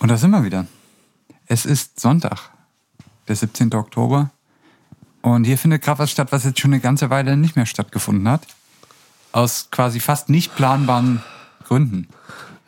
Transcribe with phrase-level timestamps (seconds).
[0.00, 0.66] Und da sind wir wieder.
[1.46, 2.50] Es ist Sonntag,
[3.28, 3.74] der 17.
[3.74, 4.30] Oktober.
[5.22, 8.28] Und hier findet gerade was statt, was jetzt schon eine ganze Weile nicht mehr stattgefunden
[8.28, 8.42] hat.
[9.32, 11.22] Aus quasi fast nicht planbaren
[11.64, 12.08] Gründen.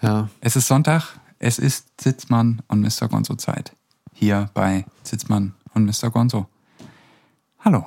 [0.02, 0.28] Ja.
[0.40, 1.04] Es ist Sonntag,
[1.38, 3.08] es ist Sitzmann und Mr.
[3.08, 3.72] Gonzo Zeit.
[4.12, 6.10] Hier bei Sitzmann und Mr.
[6.10, 6.46] Gonzo.
[7.60, 7.86] Hallo.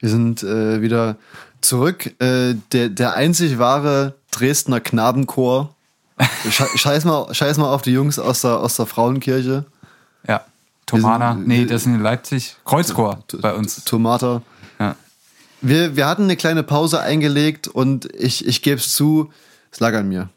[0.00, 1.16] Wir sind äh, wieder
[1.60, 2.20] zurück.
[2.20, 5.74] Äh, der, der einzig wahre Dresdner Knabenchor.
[6.50, 9.64] Sche scheiß, mal, scheiß mal auf die Jungs aus der, aus der Frauenkirche.
[10.26, 10.44] Ja.
[10.86, 12.56] Tomana, Wir sind- nee, das sind in Leipzig.
[12.64, 13.84] Kreuzchor bei uns.
[13.84, 14.42] Tomata.
[14.78, 14.94] Ja.
[15.60, 19.30] Wir, wir hatten eine kleine Pause eingelegt und ich, ich gebe es zu,
[19.72, 20.28] es lag an mir.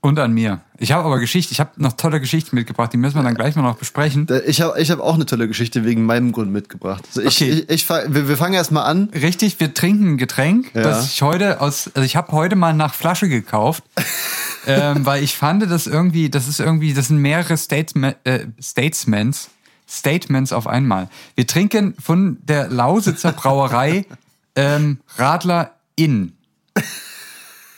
[0.00, 0.60] Und an mir.
[0.78, 3.56] Ich habe aber Geschichte, ich habe noch tolle Geschichten mitgebracht, die müssen wir dann gleich
[3.56, 4.28] mal noch besprechen.
[4.46, 7.02] Ich habe ich hab auch eine tolle Geschichte wegen meinem Grund mitgebracht.
[7.08, 7.64] Also ich, Okay.
[7.66, 9.10] ich, ich, wir, wir fangen erstmal an.
[9.12, 10.82] Richtig, wir trinken ein Getränk, Ja.
[10.84, 13.82] das ich heute aus, also ich habe heute mal nach Flasche gekauft,
[14.68, 19.50] ähm, weil ich fand, das irgendwie, das ist irgendwie, das sind mehrere Statesma äh, Statesmans,
[19.88, 21.08] Statements auf einmal.
[21.34, 24.04] Wir trinken von der Lausitzer Brauerei
[24.56, 26.32] ähm, Radler Inn.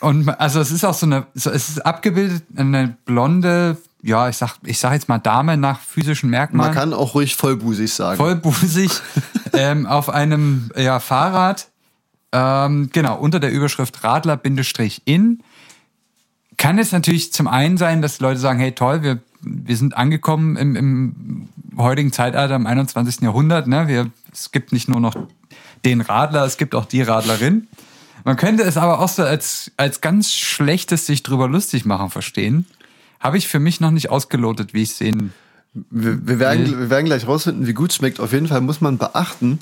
[0.00, 4.36] Und also es ist auch so eine, so, es ist abgebildet eine blonde, ja, ich
[4.36, 8.16] sag, ich sag jetzt mal Dame nach physischen Merkmalen Man kann auch ruhig vollbusig sagen.
[8.16, 8.90] vollbusig
[9.52, 11.68] ähm, auf einem ja, Fahrrad.
[12.32, 15.42] Ähm, genau, unter der Überschrift Radler-in.
[16.56, 20.56] Kann es natürlich zum einen sein, dass Leute sagen, hey toll, wir, wir sind angekommen
[20.56, 23.22] im, im heutigen Zeitalter, im 21.
[23.22, 23.66] Jahrhundert.
[23.66, 23.88] Ne?
[23.88, 25.16] Wir, es gibt nicht nur noch
[25.84, 27.68] den Radler, es gibt auch die Radlerin.
[28.24, 32.66] Man könnte es aber auch so als, als ganz schlechtes sich drüber lustig machen verstehen.
[33.18, 35.32] Habe ich für mich noch nicht ausgelotet, wie ich sehen
[35.90, 38.20] Wir, wir, werden, wir werden gleich rausfinden, wie gut es schmeckt.
[38.20, 39.58] Auf jeden Fall muss man beachten,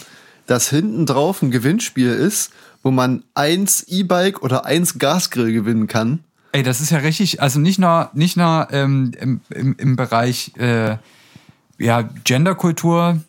[0.46, 2.52] dass hinten drauf ein Gewinnspiel ist,
[2.82, 6.20] wo man eins E-Bike oder eins Gasgrill gewinnen kann.
[6.52, 10.52] Ey, das ist ja richtig, also nicht nur, nicht nur ähm, im, im, im Bereich
[10.56, 10.96] äh,
[11.78, 13.20] ja, Genderkultur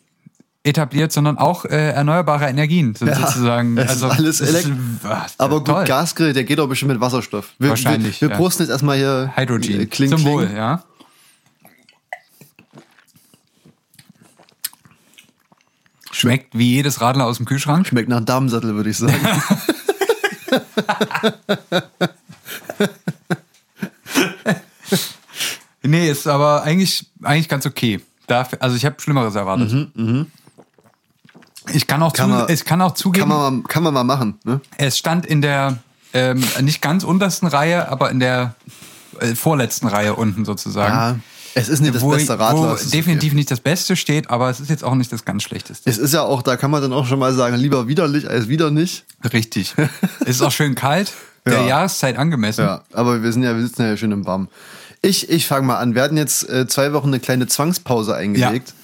[0.62, 3.76] etabliert, sondern auch äh, erneuerbare Energien sind Ja, sozusagen.
[3.78, 4.70] ist alles es elekt-
[5.04, 5.84] ah, Aber gut, toll.
[5.84, 7.54] Gasgrill, der geht doch bestimmt mit Wasserstoff.
[7.58, 8.36] Wir, Wahrscheinlich, Wir, wir ja.
[8.38, 9.88] posten jetzt erstmal hier Hydrogen.
[9.88, 10.32] Kling, Zum kling.
[10.32, 10.84] Wohl, ja.
[16.12, 17.86] Schmeckt wie jedes Radler aus dem Kühlschrank.
[17.86, 19.14] Schmeckt nach Damensattel, würde ich sagen.
[25.82, 28.00] Nee, ist aber eigentlich, eigentlich ganz okay.
[28.30, 29.88] Dafür, also ich habe Schlimmeres erwartet.
[31.72, 33.82] Ich kann auch, Mhm, Kann zu, man- ich kann auch zugeben, kann, man mal, kann
[33.82, 34.38] man mal machen.
[34.44, 34.60] Ne?
[34.78, 35.78] Es stand in der
[36.12, 38.54] ähm, nicht ganz untersten Reihe, aber in der
[39.20, 40.92] äh, vorletzten Reihe unten sozusagen.
[40.94, 41.16] Ja,
[41.54, 42.72] es ist nicht das wo, beste Radler.
[42.80, 45.88] wo definitiv nicht das Beste steht, aber es ist jetzt auch nicht das ganz Schlechteste.
[45.88, 48.48] Es ist ja auch, da kann man dann auch schon mal sagen, lieber widerlich als
[48.48, 49.04] wieder nicht.
[49.32, 49.74] Richtig.
[50.20, 51.12] es ist auch schön kalt,
[51.46, 51.66] der Ja.
[51.66, 52.64] Jahreszeit angemessen.
[52.64, 54.48] Ja, aber wir sind ja, wir sitzen ja schön im Warmen.
[55.02, 55.94] Ich, ich fange mal an.
[55.94, 58.74] Wir hatten jetzt äh, zwei Wochen eine kleine Zwangspause eingelegt.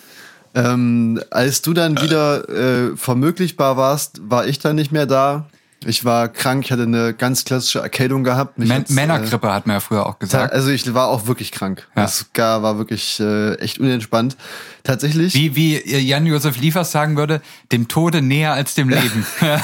[0.55, 5.47] Ähm, als du dann wieder äh, vermöglichbar warst, war ich dann nicht mehr da.
[5.85, 8.59] Ich war krank, ich hatte eine ganz klassische Erkältung gehabt.
[8.59, 10.55] Mich hat's, Männergrippe hat man ja früher auch Äh, gesagt.
[10.55, 11.87] also ich war auch wirklich krank.
[11.95, 12.03] Ja.
[12.03, 14.39] Das gar, war wirklich äh, echt unentspannt.
[14.85, 15.35] Tatsächlich.
[15.35, 19.27] Wie, wie Jan-Josef Liefers sagen würde, dem Tode näher als dem Leben.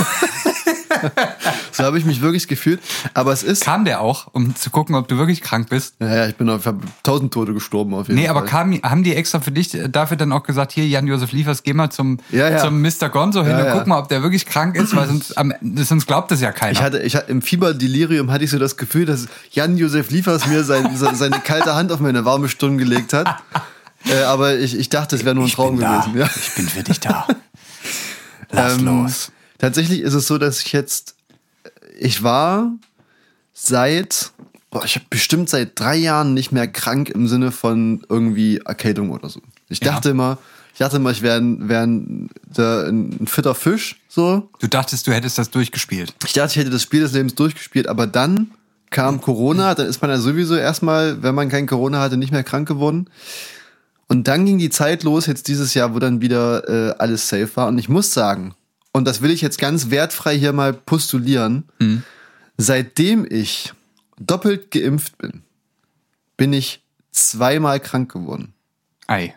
[1.74, 2.80] So habe ich mich wirklich gefühlt.
[3.14, 3.64] Aber es ist.
[3.64, 5.94] kam der auch, um zu gucken, ob du wirklich krank bist?
[6.00, 6.68] Naja, ich bin auf
[7.02, 8.36] tausend Tote gestorben auf jeden Nee, Fall.
[8.36, 11.72] aber kam, haben die extra für dich dafür dann auch gesagt, hier, Jan-Josef Liefers, geh
[11.72, 12.58] mal zum, Ja, ja.
[12.58, 13.08] zum Mr.
[13.10, 13.72] Gonzo hin Ja, und ja.
[13.74, 16.72] guck mal, ob der wirklich krank ist, weil sonst, am, sonst glaubt das ja keiner.
[16.72, 20.88] Ich hatte, ich im Fieberdelirium hatte ich so das Gefühl, dass Jan-Josef Liefers mir sein,
[20.96, 23.28] se- seine kalte Hand auf meine warme Stirn gelegt hat.
[24.04, 26.16] Äh, aber ich, ich dachte, es wäre nur ein Traum gewesen.
[26.18, 26.28] Ja.
[26.34, 27.24] Ich bin für dich da.
[28.50, 29.30] Lass Ähm, los.
[29.62, 31.14] Tatsächlich ist es so, dass ich jetzt,
[31.96, 32.72] ich war
[33.52, 34.32] seit,
[34.72, 39.10] boah, ich habe bestimmt seit drei Jahren nicht mehr krank im Sinne von irgendwie Erkältung
[39.10, 39.40] oder so.
[39.68, 39.92] Ich Ja.
[39.92, 40.38] dachte immer,
[40.72, 42.28] ich dachte immer, ich wäre ein, wär ein,
[42.58, 44.50] ein fitter Fisch, so.
[44.58, 46.12] Du dachtest, du hättest das durchgespielt.
[46.26, 48.50] Ich dachte, ich hätte das Spiel des Lebens durchgespielt, aber dann
[48.90, 52.42] kam Corona, dann ist man ja sowieso erstmal, wenn man kein Corona hatte, nicht mehr
[52.42, 53.08] krank geworden.
[54.08, 57.48] Und dann ging die Zeit los, jetzt dieses Jahr, wo dann wieder äh, alles safe
[57.54, 57.68] war.
[57.68, 58.54] Und ich muss sagen,
[58.92, 61.64] und das will ich jetzt ganz wertfrei hier mal postulieren,
[62.56, 63.72] seitdem ich
[64.18, 65.42] doppelt geimpft bin,
[66.36, 68.52] bin ich zweimal krank geworden.
[69.06, 69.34] Ei.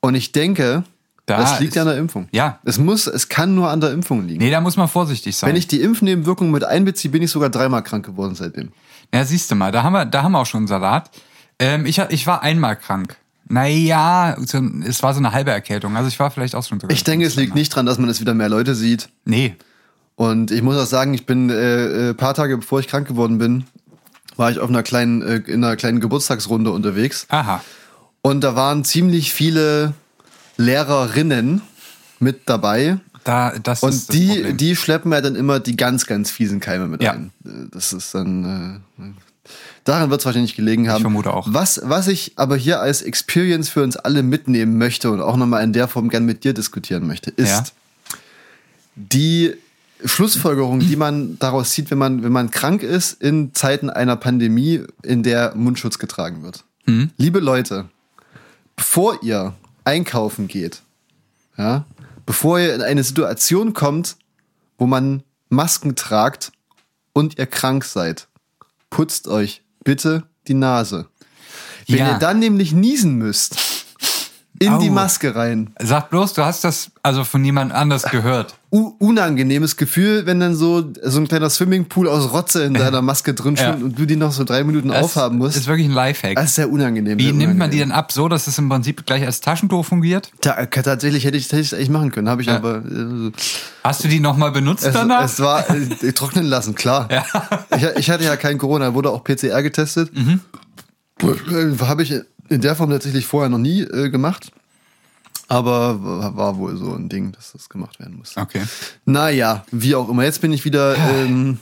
[0.00, 0.84] Und ich denke,
[1.26, 2.28] Da das liegt ist- ja an der Impfung.
[2.32, 2.60] Ja.
[2.64, 4.38] Es muss, es kann nur an der Impfung liegen.
[4.42, 5.48] Nee, da muss man vorsichtig sein.
[5.48, 8.72] Wenn ich die Impfnebenwirkungen mit einbeziehe, bin ich sogar dreimal krank geworden seitdem.
[9.12, 11.10] Ja, siehst du mal, da haben wir, da haben wir auch schon einen Salat.
[11.58, 13.16] Ähm, ich, ich war einmal krank.
[13.48, 15.96] Naja, es war so eine halbe Erkältung.
[15.96, 16.94] Also ich war vielleicht auch schon sogar.
[16.94, 19.08] Ich denke, es liegt nicht dran, dass man jetzt wieder mehr Leute sieht.
[19.24, 19.56] Nee.
[20.16, 23.38] Und ich muss auch sagen, ich bin äh, äh, paar Tage bevor ich krank geworden
[23.38, 23.64] bin,
[24.36, 27.26] war ich auf einer kleinen, äh, in einer kleinen Geburtstagsrunde unterwegs.
[27.28, 27.62] Aha.
[28.22, 29.92] Und da waren ziemlich viele
[30.56, 31.60] Lehrerinnen
[32.20, 32.98] mit dabei.
[33.24, 34.56] Da, das ist Und das die, Problem.
[34.56, 37.12] die schleppen ja dann immer die ganz, ganz fiesen Keime mit Ja.
[37.12, 37.32] ein.
[37.44, 38.82] Äh, Das ist dann.
[38.98, 39.04] Äh,
[39.84, 41.02] daran wird es wahrscheinlich gelegen haben.
[41.02, 41.46] vermute auch.
[41.50, 45.62] Was, was ich aber hier als Experience für uns alle mitnehmen möchte und auch nochmal
[45.62, 47.64] in der Form gern mit dir diskutieren möchte, ist Ja.
[48.96, 49.54] die
[50.04, 54.82] Schlussfolgerung, die man daraus zieht, wenn man, wenn man krank ist in Zeiten einer Pandemie,
[55.02, 56.64] in der Mundschutz getragen wird.
[56.84, 57.10] Hm?
[57.16, 57.88] Liebe Leute,
[58.76, 59.54] bevor ihr
[59.84, 60.82] einkaufen geht,
[61.56, 61.86] ja,
[62.26, 64.16] bevor ihr in eine Situation kommt,
[64.78, 66.52] wo man Masken tragt
[67.12, 68.26] und ihr krank seid,
[68.94, 71.08] putzt euch bitte die Nase.
[71.88, 72.12] Wenn Ja.
[72.12, 73.56] ihr dann nämlich niesen müsst,
[74.60, 74.92] in die Au.
[74.92, 78.54] Maske rein, Sag bloß, du hast das also von niemand anders gehört.
[78.70, 83.34] u- unangenehmes Gefühl, wenn dann so, so ein kleiner Swimmingpool aus Rotze in deiner Maske
[83.34, 83.64] drin Ja.
[83.72, 85.56] schwimmt und du die noch so drei Minuten Das aufhaben musst.
[85.56, 86.36] ist wirklich ein Lifehack.
[86.36, 87.18] das ist sehr unangenehm.
[87.18, 89.84] Wie sehr nimmt man die denn ab, so dass es im Prinzip gleich als Taschentuch
[89.84, 90.30] fungiert?
[90.40, 92.56] Ta tatsächlich hätte ich das eigentlich machen können, habe ich Ja.
[92.56, 93.32] aber äh,
[93.82, 95.24] Hast du die nochmal benutzt es, danach?
[95.24, 97.08] es war äh, trocknen lassen, klar.
[97.76, 100.10] Ich, ich hatte ja kein Corona, wurde auch PCR getestet.
[100.16, 100.40] Mhm.
[101.22, 102.14] Äh, Habe ich
[102.48, 104.52] in der Form tatsächlich vorher noch nie äh, gemacht.
[105.48, 108.36] Aber war, wohl so ein Ding, dass das gemacht werden muss.
[108.36, 108.62] okay.
[109.04, 110.24] Naja, wie auch immer.
[110.24, 111.58] Jetzt bin ich wieder ähm,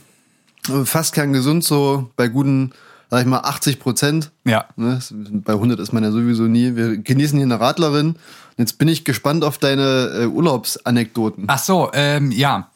[0.85, 2.71] fast kerngesund, so bei guten,
[3.09, 4.31] sag ich mal, 80 Prozent.
[4.45, 4.65] Ja.
[4.77, 6.75] Ne, bei 100 ist man ja sowieso nie.
[6.75, 8.09] Wir genießen hier eine Radlerin.
[8.09, 8.19] Und
[8.57, 11.45] jetzt bin ich gespannt auf deine äh, Urlaubsanekdoten.
[11.47, 12.69] Ach so, ähm, ja.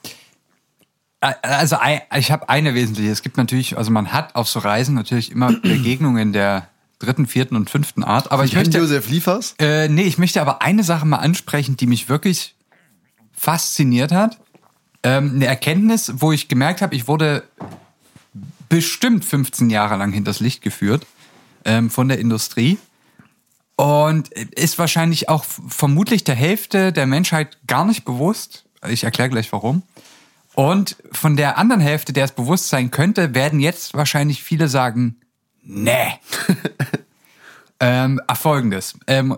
[1.19, 1.77] Also
[2.15, 3.11] ich habe eine wesentliche.
[3.11, 6.67] Es gibt natürlich, also man hat auf so Reisen natürlich immer Begegnungen der
[6.99, 8.31] dritten, vierten und fünften Art.
[8.31, 9.55] Aber ich Jan möchte, Josef Liefers?
[9.59, 12.55] äh, nee, ich möchte aber eine Sache mal ansprechen, die mich wirklich
[13.33, 14.39] fasziniert hat.
[15.03, 17.43] Ähm, eine Erkenntnis, wo ich gemerkt habe, ich wurde
[18.69, 21.05] bestimmt 15 Jahre lang hinters Licht geführt
[21.65, 22.77] ähm, von der Industrie.
[23.75, 28.65] Und ist wahrscheinlich auch vermutlich der Hälfte der Menschheit gar nicht bewusst.
[28.89, 29.83] Ich erkläre gleich warum.
[30.55, 35.17] Und von der anderen Hälfte, der es bewusst sein könnte, werden jetzt wahrscheinlich viele sagen,
[35.67, 36.13] nee.
[37.79, 38.95] ähm, ah, Folgendes.
[39.07, 39.37] Ähm,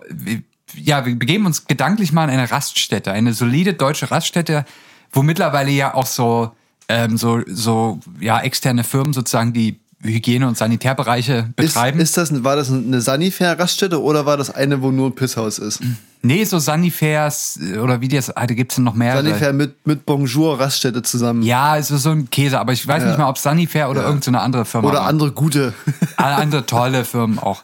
[0.74, 4.64] ja, wir begeben uns gedanklich mal in eine Raststätte, eine solide deutsche Raststätte,
[5.12, 6.52] wo mittlerweile ja auch so,
[6.88, 12.00] ähm, so, so ja, externe Firmen sozusagen die Hygiene- und Sanitärbereiche Ist, betreiben.
[12.00, 15.80] ist das, war das eine Sanifair-Raststätte oder war das eine, wo nur ein Pisshaus ist?
[16.22, 19.14] Nee, so Sanifairs äh, oder wie die das, ah, da gibt's noch mehr.
[19.16, 21.42] Sanifair mit, mit Bonjour-Raststätte zusammen.
[21.42, 23.08] Ja, es ist so ein Käse, aber ich weiß Ja.
[23.08, 24.06] nicht mal, ob Sanifair oder Ja.
[24.08, 25.74] irgendeine andere Firma Oder andere gute.
[26.16, 27.62] Alle andere tolle Firmen auch.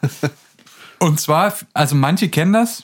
[0.99, 2.83] Und zwar, also manche kennen das.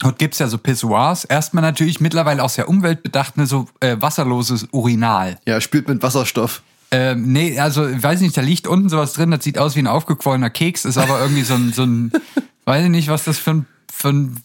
[0.00, 1.24] Dort gibt's ja so Pissoirs.
[1.24, 5.38] Erstmal natürlich mittlerweile auch sehr umweltbedacht, ne, so äh, wasserloses Urinal.
[5.46, 6.62] Ja, spielt mit Wasserstoff.
[6.94, 9.80] Ähm, nee, also ich weiß nicht, da liegt unten sowas drin, das sieht aus wie
[9.80, 12.12] ein aufgequollener Keks, ist aber irgendwie so ein, so ein
[12.64, 14.36] weiß ich nicht, was das für ein, für ein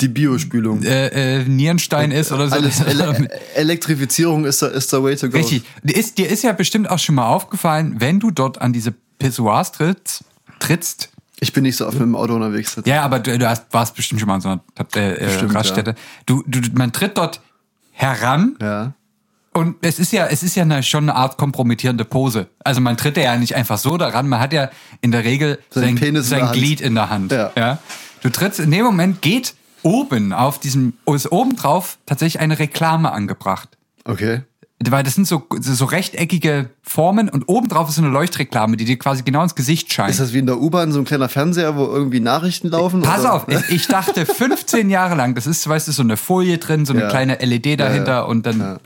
[0.00, 0.82] Die Biospülung.
[0.82, 2.54] äh, äh, Nierenstein ist oder so.
[2.54, 5.36] Alles Ele Elektrifizierung ist der, ist der way to go.
[5.38, 5.62] Richtig.
[5.82, 8.92] Dir ist, dir ist ja bestimmt auch schon mal aufgefallen, wenn du dort an diese
[9.18, 10.24] Pissoirs trittst,
[10.58, 11.10] trittst
[11.40, 12.76] Ich bin nicht so oft mit dem Auto unterwegs.
[12.84, 14.60] ja, aber du, du hast, warst bestimmt schon mal an so einer
[14.96, 15.94] äh, äh, Bestimmt, Raststätte.
[16.26, 17.40] Du, du, man tritt dort
[17.92, 18.94] heran Ja.
[19.52, 22.48] Und es ist ja, es ist ja eine, schon eine Art kompromittierende Pose.
[22.64, 25.96] Also man tritt ja nicht einfach so daran, man hat ja in der Regel sein,
[26.22, 26.52] sein Hand.
[26.52, 27.32] Glied in der Hand.
[27.32, 27.78] Ja.
[28.22, 33.10] Du trittst, in dem Moment geht oben auf diesem, ist oben drauf tatsächlich eine Reklame
[33.12, 33.68] angebracht.
[34.04, 34.42] Okay.
[34.82, 38.98] Weil das sind so, so rechteckige Formen und obendrauf ist so eine Leuchtreklame, die dir
[38.98, 40.10] quasi genau ins Gesicht scheint.
[40.10, 43.02] Ist das wie in der U-Bahn so ein kleiner Fernseher, wo irgendwie Nachrichten laufen?
[43.02, 43.34] Pass oder?
[43.34, 46.86] auf, ich, ich dachte 15 Jahre lang, das ist, weißt du, so eine Folie drin,
[46.86, 47.08] so eine Ja.
[47.10, 48.22] kleine LED dahinter Ja, ja.
[48.22, 48.78] und dann.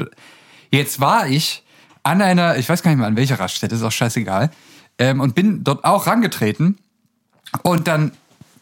[0.74, 1.62] Jetzt war ich
[2.02, 4.50] an einer, ich weiß gar nicht mehr an welcher Raststätte, ist auch scheißegal,
[4.98, 6.78] ähm, und bin dort auch rangetreten
[7.62, 8.12] und dann.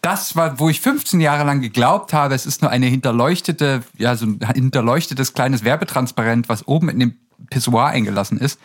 [0.04, 4.16] Das war, wo ich 15 Jahre lang geglaubt habe, es ist nur eine hinterleuchtete, ja,
[4.16, 7.14] so ein hinterleuchtetes kleines Werbetransparent, was oben in dem
[7.50, 8.58] Pissoir eingelassen ist,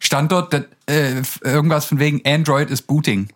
[0.00, 3.28] stand dort äh, irgendwas von wegen Android is booting.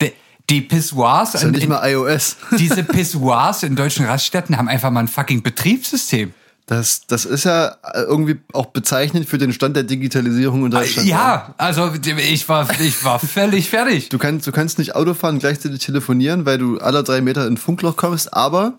[0.00, 0.10] Die,
[0.50, 2.38] die Pissoirs Ist ja nicht mal iOS.
[2.58, 6.34] diese Pissoirs in deutschen Raststätten haben einfach mal ein fucking Betriebssystem.
[6.66, 11.08] Das, das ist ja irgendwie auch bezeichnend für den Stand der Digitalisierung in Deutschland.
[11.08, 14.08] Ja, also ich war, ich war völlig fertig.
[14.08, 17.46] Du kannst, du kannst nicht Auto fahren und gleichzeitig telefonieren, weil du alle drei Meter
[17.46, 18.78] in ein Funkloch kommst, aber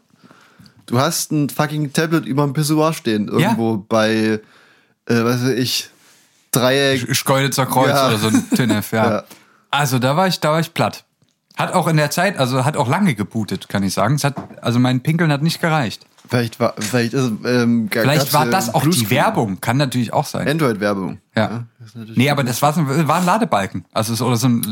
[0.85, 4.13] Du hast ein fucking Tablet über dem Pissoir stehen, irgendwo bei,
[5.05, 5.89] äh, was weiß ich,
[6.51, 7.15] Dreieck.
[7.15, 8.09] Schkeuditzer Kreuz Ja.
[8.09, 9.09] oder so ein TNF, ja.
[9.11, 9.23] Ja.
[9.71, 11.03] Also da war ich, da war ich platt.
[11.57, 14.15] Hat auch in der Zeit, also hat auch lange gebootet, kann ich sagen.
[14.15, 16.05] Es hat, also mein Pinkeln hat nicht gereicht.
[16.27, 19.09] Vielleicht war, vielleicht ist, ähm, ga- Vielleicht war ja das auch die.
[19.09, 20.47] Werbung, kann natürlich auch sein.
[20.47, 21.19] Android-Werbung.
[21.35, 21.65] Ja.
[21.79, 23.85] das natürlich Nee, aber das war, so, war ein Ladebalken.
[23.93, 24.63] Also so, oder so ein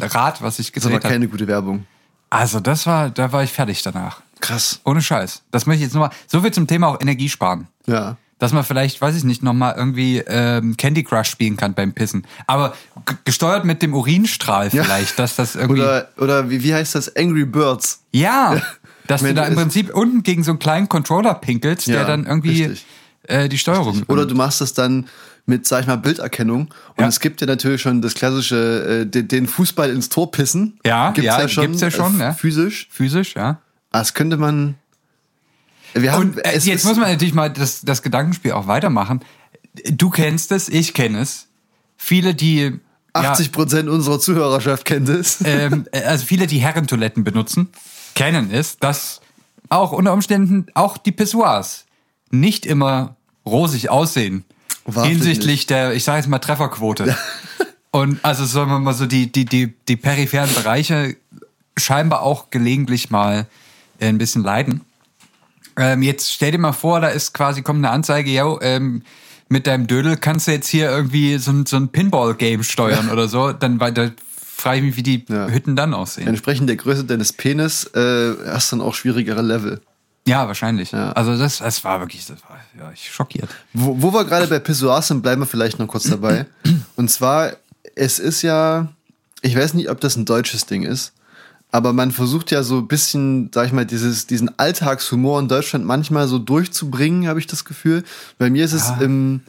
[0.00, 1.12] äh, Rad, was sich das ist aber gedreht hat.
[1.12, 1.86] keine gute Werbung.
[2.28, 4.20] Also das war, da war ich fertig danach.
[4.40, 4.80] Krass.
[4.84, 5.42] Ohne Scheiß.
[5.50, 6.10] Das möchte ich jetzt nochmal.
[6.28, 7.66] So viel zum Thema auch Energiesparen.
[7.86, 8.16] Ja.
[8.40, 12.26] Dass man vielleicht, weiß ich nicht, nochmal irgendwie ähm, Candy Crush spielen kann beim Pissen.
[12.48, 12.74] Aber
[13.24, 15.82] gesteuert mit dem Urinstrahl vielleicht, dass das irgendwie.
[15.82, 17.14] Oder, oder wie, wie heißt das?
[17.16, 18.02] Angry Birds.
[18.12, 18.60] ja,
[19.06, 22.24] dass du da im Prinzip unten gegen so einen kleinen Controller pinkelst, der Ja, dann
[22.26, 22.86] irgendwie richtig.
[23.24, 24.02] äh, die Steuerung.
[24.08, 25.06] Oder du machst das dann
[25.46, 26.62] mit, sag ich mal, Bilderkennung.
[26.96, 27.08] Und Ja.
[27.08, 30.78] es gibt ja natürlich schon das klassische, äh, den, den Fußball ins Tor pissen.
[30.86, 31.64] Ja, gibt's ja, ja schon.
[31.64, 32.32] gibt's ja schon, äh, ja.
[32.34, 32.88] Physisch.
[32.90, 33.58] physisch, ja.
[33.90, 34.76] Ah, Das könnte man.
[35.94, 39.20] Wir haben, Und äh, jetzt muss man natürlich mal das, das Gedankenspiel auch weitermachen.
[39.90, 41.48] Du kennst es, ich kenne es.
[41.96, 42.58] Viele, die.
[43.14, 45.38] ja, 80 Prozent unserer Zuhörerschaft kennt es.
[45.44, 47.68] ähm, also viele, die Herrentoiletten benutzen,
[48.14, 49.20] kennen es, dass
[49.68, 51.86] auch unter Umständen auch die Pissoirs
[52.30, 53.16] nicht immer
[53.46, 54.44] rosig aussehen.
[54.84, 57.16] Wahrlich hinsichtlich der, ich sage jetzt mal, Trefferquote.
[57.92, 61.16] Und also sagen wir mal so, die, die, die, die peripheren Bereiche
[61.76, 63.46] scheinbar auch gelegentlich mal
[63.98, 64.82] äh, ein bisschen leiden.
[65.76, 69.02] Ähm, jetzt stell dir mal vor, da ist quasi, kommt eine Anzeige, ja, ähm,
[69.48, 73.26] mit deinem Dödel kannst du jetzt hier irgendwie so ein, so ein Pinball-Game steuern oder
[73.28, 73.52] so.
[73.52, 75.48] Dann weil, da frage ich mich, wie die Ja.
[75.48, 76.28] Hütten dann aussehen.
[76.28, 79.80] Entsprechend der Größe deines Penis äh, hast dann auch schwierigere Level.
[80.28, 80.92] Ja, wahrscheinlich.
[80.92, 81.12] Ja.
[81.12, 83.48] Also das, das war wirklich, das war ja, ich schockiert.
[83.72, 86.46] Wo, wo wir gerade bei Pissoirs sind, bleiben wir vielleicht noch kurz dabei.
[86.96, 87.52] Und zwar,
[87.96, 88.88] es ist ja,
[89.42, 91.12] ich weiß nicht, ob das ein deutsches Ding ist,
[91.72, 95.84] aber man versucht ja so ein bisschen, sag ich mal, dieses, diesen Alltagshumor in Deutschland
[95.84, 98.02] manchmal so durchzubringen, habe ich das Gefühl.
[98.38, 99.40] Bei mir ist es im,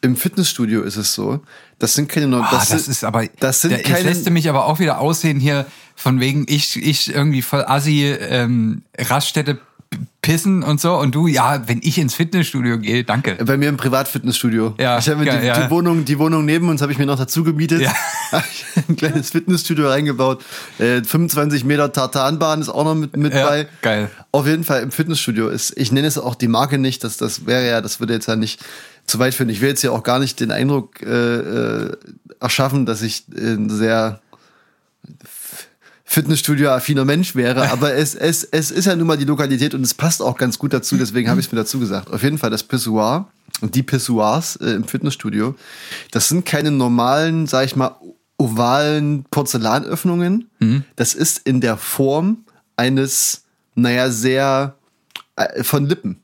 [0.00, 1.40] im Fitnessstudio ist es so.
[1.78, 4.48] Das sind keine Ah, das, sind- ist aber, das sind jetzt keine, lässt du mich
[4.48, 5.66] aber auch wieder aussehen hier
[5.96, 9.58] von wegen ich, ich irgendwie voll assi ähm, Raststätte
[10.24, 13.36] pissen und so und du, ja, wenn ich ins Fitnessstudio gehe, danke.
[13.44, 14.74] Bei mir im Privatfitnessstudio.
[14.78, 15.62] Ja, ich habe ja, die, ja.
[15.62, 17.82] die Wohnung, die Wohnung neben uns habe ich mir noch dazu gemietet.
[17.82, 17.92] Ja.
[18.88, 20.42] Ein kleines Fitnessstudio reingebaut.
[20.78, 23.68] Äh, 25 Meter Tartanbahn ist auch noch mit, mit Ja, bei.
[23.82, 24.10] geil.
[24.32, 27.46] Auf jeden Fall im Fitnessstudio ist, ich nenne es auch die Marke nicht, das, das
[27.46, 28.64] wäre ja, das würde jetzt ja nicht
[29.06, 29.50] zu weit führen.
[29.50, 31.96] Ich will jetzt ja auch gar nicht den Eindruck äh, äh,
[32.40, 34.20] erschaffen, dass ich äh, sehr
[36.04, 39.94] Fitnessstudio-affiner Mensch wäre, aber es, es, es ist ja nun mal die Lokalität und es
[39.94, 42.10] passt auch ganz gut dazu, deswegen habe ich es mir dazu gesagt.
[42.12, 43.28] Auf jeden Fall das Pissoir
[43.60, 45.54] und die Pissoirs äh, im Fitnessstudio,
[46.10, 47.96] das sind keine normalen, sag ich mal,
[48.36, 50.50] ovalen Porzellanöffnungen.
[50.96, 52.38] Das ist in der Form
[52.76, 53.44] eines,
[53.76, 54.74] naja, sehr
[55.36, 56.18] äh, von Lippen.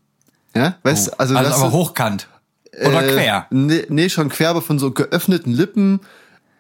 [0.57, 2.27] Ja, weißt du, also, das aber ist- hochkant.
[2.85, 3.47] Oder äh, quer.
[3.51, 6.01] Nee, nee, schon quer, aber von so geöffneten Lippen,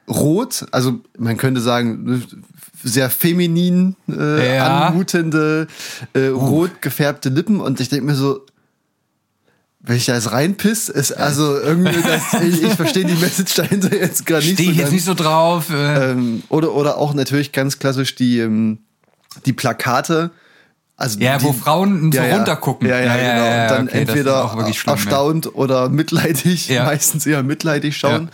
[0.08, 2.24] rot, also man könnte sagen,
[2.82, 4.88] sehr feminin äh, Ja.
[4.88, 5.66] anmutende,
[6.14, 8.44] äh, rot gefärbte Lippen und ich denke mir so,
[9.82, 13.94] wenn ich da jetzt reinpiss, ist also irgendwie, das, ich, ich verstehe die Message dahinter
[13.94, 15.70] jetzt gerade nicht Stehe so jetzt nicht so drauf.
[15.70, 18.78] Äh, ähm, oder, oder auch natürlich ganz klassisch die, ähm,
[19.46, 20.30] die Plakate.
[20.98, 22.86] Also Ja, die, wo Frauen so runtergucken.
[22.86, 23.46] Ja, ja, Ja, ja, genau.
[23.46, 24.92] ja, und dann okay, entweder schlimm, ja.
[24.92, 26.84] erstaunt oder mitleidig, Ja.
[26.92, 28.28] meistens eher mitleidig schauen.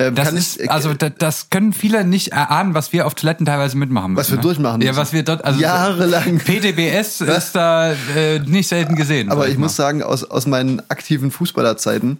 [0.00, 3.44] Ähm, das ist, ich, also da, das können viele nicht erahnen, was wir auf Toiletten
[3.44, 4.20] teilweise mitmachen müssen.
[4.20, 4.42] Was wir ne?
[4.42, 5.00] durchmachen Ja, müssen.
[5.00, 6.38] was wir dort, also Jahrelang.
[6.44, 9.30] PTBS ist da äh, nicht selten gesehen.
[9.30, 9.64] aber ich mal.
[9.64, 12.18] muss sagen, aus, aus meinen aktiven Fußballerzeiten,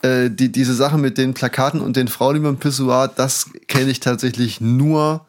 [0.00, 3.90] äh, die, diese Sache mit den Plakaten und den Frauen über dem Pissoir, das kenne
[3.90, 5.26] ich tatsächlich nur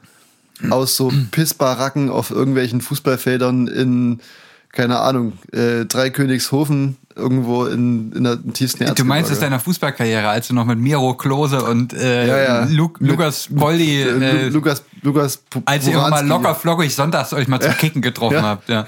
[0.69, 4.19] aus so Pissbaracken auf irgendwelchen Fußballfeldern in,
[4.71, 10.48] keine Ahnung, äh, Dreikönigshofen irgendwo in, in der tiefsten Du meinst aus deiner Fußballkarriere, als
[10.48, 12.65] du noch mit Miro Klose und äh, Ja, ja.
[12.70, 17.34] Lu Lukas Poldi, Äh, äh, Lu- Lukas, Lukas P- als ihr mal locker flockig sonntags
[17.34, 18.41] euch mal zum Kicken getroffen Ja.
[18.44, 18.70] habt.
[18.70, 18.86] Ja.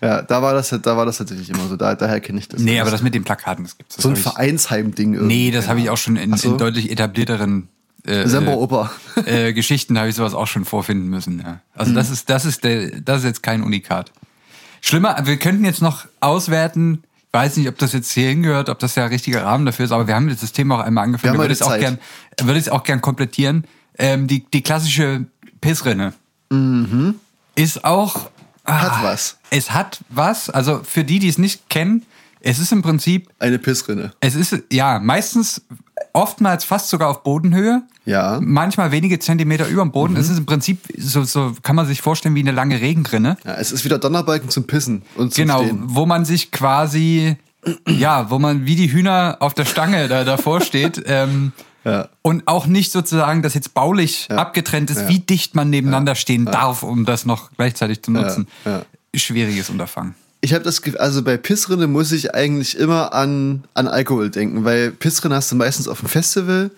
[0.00, 1.76] Ja, da war das, da war das tatsächlich immer so.
[1.76, 2.60] Da, daher kenne ich das.
[2.60, 3.94] Nee, aber das mit den Plakaten, das gibt's.
[3.94, 5.34] Das so ein Vereinsheim-Ding irgendwie.
[5.46, 6.50] Nee, das habe ich auch schon in, so.
[6.50, 7.68] in deutlich etablierteren
[8.04, 8.90] äh, Semper Oper.
[9.26, 11.38] äh, Geschichten habe ich sowas auch schon vorfinden müssen.
[11.38, 11.60] Ja.
[11.76, 14.10] Also das ist das ist der das ist jetzt kein Unikat.
[14.80, 17.04] Schlimmer, wir könnten jetzt noch auswerten.
[17.34, 19.92] Ich weiß nicht, ob das jetzt hier hingehört, ob das der richtige Rahmen dafür ist,
[19.92, 21.32] aber wir haben jetzt das Thema auch einmal angefangen.
[21.34, 21.98] Ich würde es heute auch gern,
[22.42, 23.66] würde es auch gern komplettieren.
[23.98, 25.24] Ähm, die die klassische
[25.62, 26.12] Pissrinne
[27.54, 28.28] ist auch
[28.64, 29.38] ah, Hat was.
[29.48, 30.50] Es hat was.
[30.50, 32.04] Also für die, die es nicht kennen,
[32.40, 34.12] es ist im Prinzip Eine Pissrinne.
[34.20, 35.62] es ist, ja, meistens
[36.12, 37.82] oftmals fast sogar auf Bodenhöhe.
[38.04, 38.38] Ja.
[38.42, 40.16] Manchmal wenige Zentimeter über dem Boden.
[40.16, 43.36] Es ist im Prinzip, so, so kann man sich vorstellen, wie eine lange Regenrinne.
[43.44, 45.82] ja, es ist wieder Donnerbalken zum Pissen und zum Genau, Stehen.
[45.84, 47.36] wo man sich quasi,
[47.88, 51.02] ja, wo man wie die Hühner auf der Stange da davor steht.
[51.06, 51.52] Ähm,
[51.84, 52.08] Ja.
[52.22, 55.08] Und auch nicht sozusagen, dass jetzt baulich abgetrennt ist, Ja.
[55.08, 58.46] wie dicht man nebeneinander stehen darf, um das noch gleichzeitig zu nutzen.
[58.64, 58.82] Ja.
[59.14, 60.14] Schwieriges Unterfangen.
[60.44, 64.64] Ich habe das Gefühl, also bei Pissrinne muss ich eigentlich immer an, an Alkohol denken,
[64.64, 66.70] weil Pissrinne hast du meistens auf dem Festival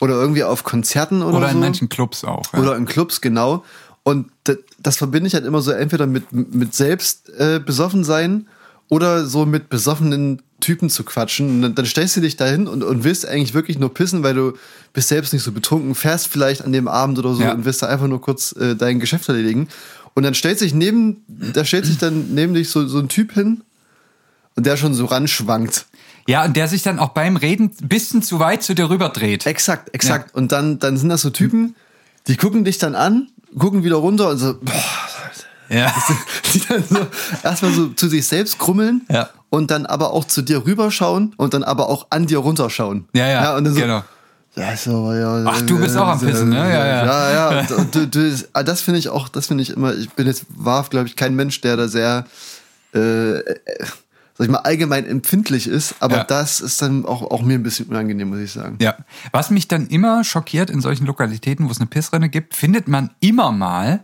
[0.00, 1.54] oder irgendwie auf Konzerten oder, Oder so.
[1.54, 2.52] in manchen Clubs auch.
[2.52, 2.58] Ja.
[2.58, 3.64] Oder in Clubs, genau.
[4.02, 8.46] Und das, das verbinde ich halt immer so entweder mit, mit selbst äh, besoffen sein
[8.88, 11.48] oder so mit besoffenen Typen zu quatschen.
[11.48, 14.34] Und dann, dann stellst du dich dahin und, und willst eigentlich wirklich nur pissen, weil
[14.34, 14.54] du
[14.92, 17.52] bist selbst nicht so betrunken, fährst vielleicht an dem Abend oder so Ja.
[17.52, 19.68] und willst da einfach nur kurz äh, dein Geschäft erledigen.
[20.14, 23.32] Und dann stellt sich neben, da stellt sich dann neben dich so, so ein Typ
[23.32, 23.62] hin
[24.56, 25.86] und der schon so ranschwankt.
[26.28, 29.08] ja, und der sich dann auch beim Reden ein bisschen zu weit zu dir rüber
[29.08, 29.44] dreht.
[29.46, 30.34] Exakt, exakt.
[30.34, 31.74] Und dann, dann sind das so Typen,
[32.28, 33.28] die gucken dich dann an,
[33.58, 34.72] gucken wieder runter und so, boah,
[35.68, 35.92] Ja.
[36.54, 36.98] die dann so
[37.42, 39.30] erstmal so zu sich selbst krummeln Ja.
[39.50, 43.06] und dann aber auch zu dir rüberschauen und dann aber auch an dir runterschauen.
[43.14, 44.04] Ja, ja, und dann so, genau.
[44.56, 46.56] Ist aber, ja, Ach, du bist auch am Pissen, ne?
[46.56, 47.04] Ja, ja.
[47.06, 47.62] Ja, ja.
[47.90, 50.84] Du, du, ah, das finde ich auch, das finde ich immer, ich bin jetzt, war,
[50.84, 52.24] glaube ich, kein Mensch, der da sehr,
[52.94, 53.56] äh, äh,
[54.36, 56.24] sag ich mal, allgemein empfindlich ist, aber Ja.
[56.24, 58.76] das ist dann auch, auch mir ein bisschen unangenehm, muss ich sagen.
[58.80, 58.94] Ja.
[59.32, 63.10] Was mich dann immer schockiert in solchen Lokalitäten, wo es eine Pissrinne gibt, findet man
[63.20, 64.00] immer mal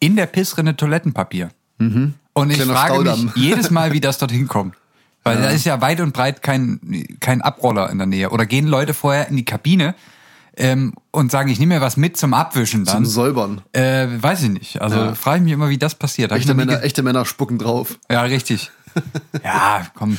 [0.00, 1.50] in der Pissrinne Toilettenpapier.
[1.78, 3.24] Und ich Kleiner frage Staudamm.
[3.26, 4.74] mich jedes Mal, wie das dorthin kommt.
[5.24, 6.80] Weil da ist ja weit und breit kein,
[7.20, 8.30] kein Abroller in der Nähe.
[8.30, 9.94] Oder gehen Leute vorher in die Kabine
[10.56, 13.06] ähm, und sagen, ich nehme mir was mit zum Abwischen Zum dann.
[13.06, 13.60] Säubern.
[13.72, 14.82] Äh, weiß ich nicht.
[14.82, 15.14] Also Ja.
[15.14, 16.32] frage ich mich immer, wie das passiert.
[16.32, 17.98] Hab Echte Männer, echte Männer spucken drauf.
[18.10, 18.70] Ja, richtig.
[19.44, 20.18] ja, komm.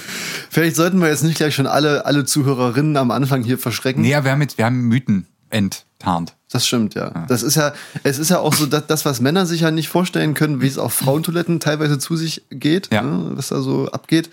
[0.49, 4.01] Vielleicht sollten wir jetzt nicht gleich schon alle, alle Zuhörerinnen am Anfang hier verschrecken.
[4.01, 6.33] Nee, ja, wir haben jetzt, wir haben Mythen enttarnt.
[6.51, 7.25] Das stimmt, ja.
[7.27, 9.89] Das ist ja, es ist ja auch so, dass, das, was Männer sich ja nicht
[9.89, 13.01] vorstellen können, wie es auf Frauentoiletten teilweise zu sich geht, Ja.
[13.01, 14.29] ne, was da so abgeht.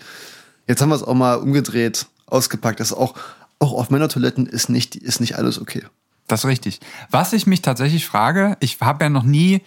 [0.67, 2.79] Jetzt haben wir es auch mal umgedreht, ausgepackt.
[2.79, 3.15] Das ist auch,
[3.59, 5.83] auch auf Männertoiletten ist nicht, ist nicht alles okay.
[6.27, 6.79] Das ist richtig.
[7.09, 9.61] Was ich mich tatsächlich frage, ich habe ja noch nie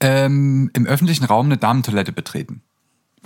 [0.00, 2.62] ähm, im öffentlichen Raum eine Damentoilette betreten.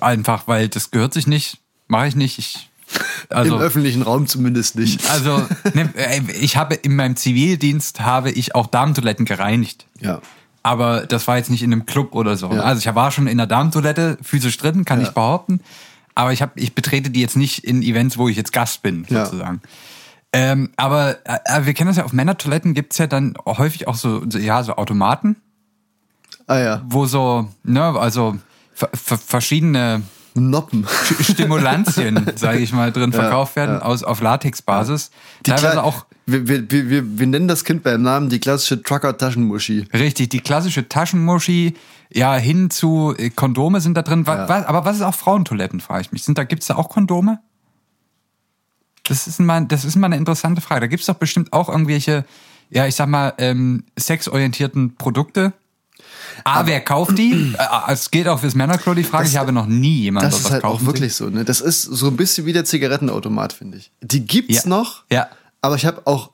[0.01, 2.39] Einfach, weil das gehört sich nicht, mache ich nicht.
[2.39, 2.71] Ich,
[3.31, 5.11] Im also, öffentlichen Raum zumindest nicht.
[5.11, 9.87] also ne, äh, ich habe in meinem Zivildienst habe ich auch Damentoiletten gereinigt.
[10.01, 10.21] Ja.
[10.63, 12.53] Aber das war jetzt nicht in einem Club oder so.
[12.53, 12.61] Ja.
[12.63, 15.09] Also ich war schon in der Damentoilette physisch drin, kann Ja.
[15.09, 15.61] ich behaupten.
[16.19, 19.07] Aber ich, hab, ich betrete die jetzt nicht in Events, wo ich jetzt Gast bin,
[19.09, 19.25] Ja.
[19.25, 19.61] sozusagen.
[20.33, 24.25] Ähm, aber äh, wir kennen das ja, auf Männertoiletten gibt's ja dann häufig auch so,
[24.25, 25.37] ja, so Automaten,
[26.49, 26.83] Ah ja.
[26.89, 28.37] wo so, ne, also
[28.75, 30.03] ver- ver- verschiedene
[30.41, 30.87] Noppen.
[31.21, 33.83] Stimulantien, sage ich mal, drin verkauft werden ja.
[33.83, 35.11] aus, auf Latexbasis.
[35.47, 39.87] Die Teilweise auch Wir, wir, wir, wir, nennen das Kind beim Namen die klassische Trucker-Taschenmuschi.
[39.95, 41.75] Richtig, die klassische Taschenmuschi,
[42.13, 44.25] ja, hin zu äh, Kondome sind da drin.
[44.27, 44.49] Ja.
[44.49, 46.25] wa aber was ist auch Frauentoiletten, frage ich mich.
[46.25, 47.41] Sind da, gibt's da auch Kondome?
[49.05, 50.83] Das ist mal, das ist mal eine interessante Frage.
[50.83, 52.25] Da gibt's doch bestimmt auch irgendwelche,
[52.71, 55.55] ja, ich sag mal, ähm, sexorientierten Produkte.
[56.45, 57.55] A, wer kauft die?
[57.59, 59.25] Äh, Es geht auch fürs Männerklo die Frage.
[59.25, 61.45] Das- ich habe noch nie jemanden Das ist halt auch wirklich so, ne?
[61.45, 63.91] Das ist so ein bisschen wie der Zigarettenautomat, finde ich.
[64.01, 64.69] Die gibt's Ja.
[64.69, 65.29] noch, Ja.
[65.61, 66.31] aber ich habe auch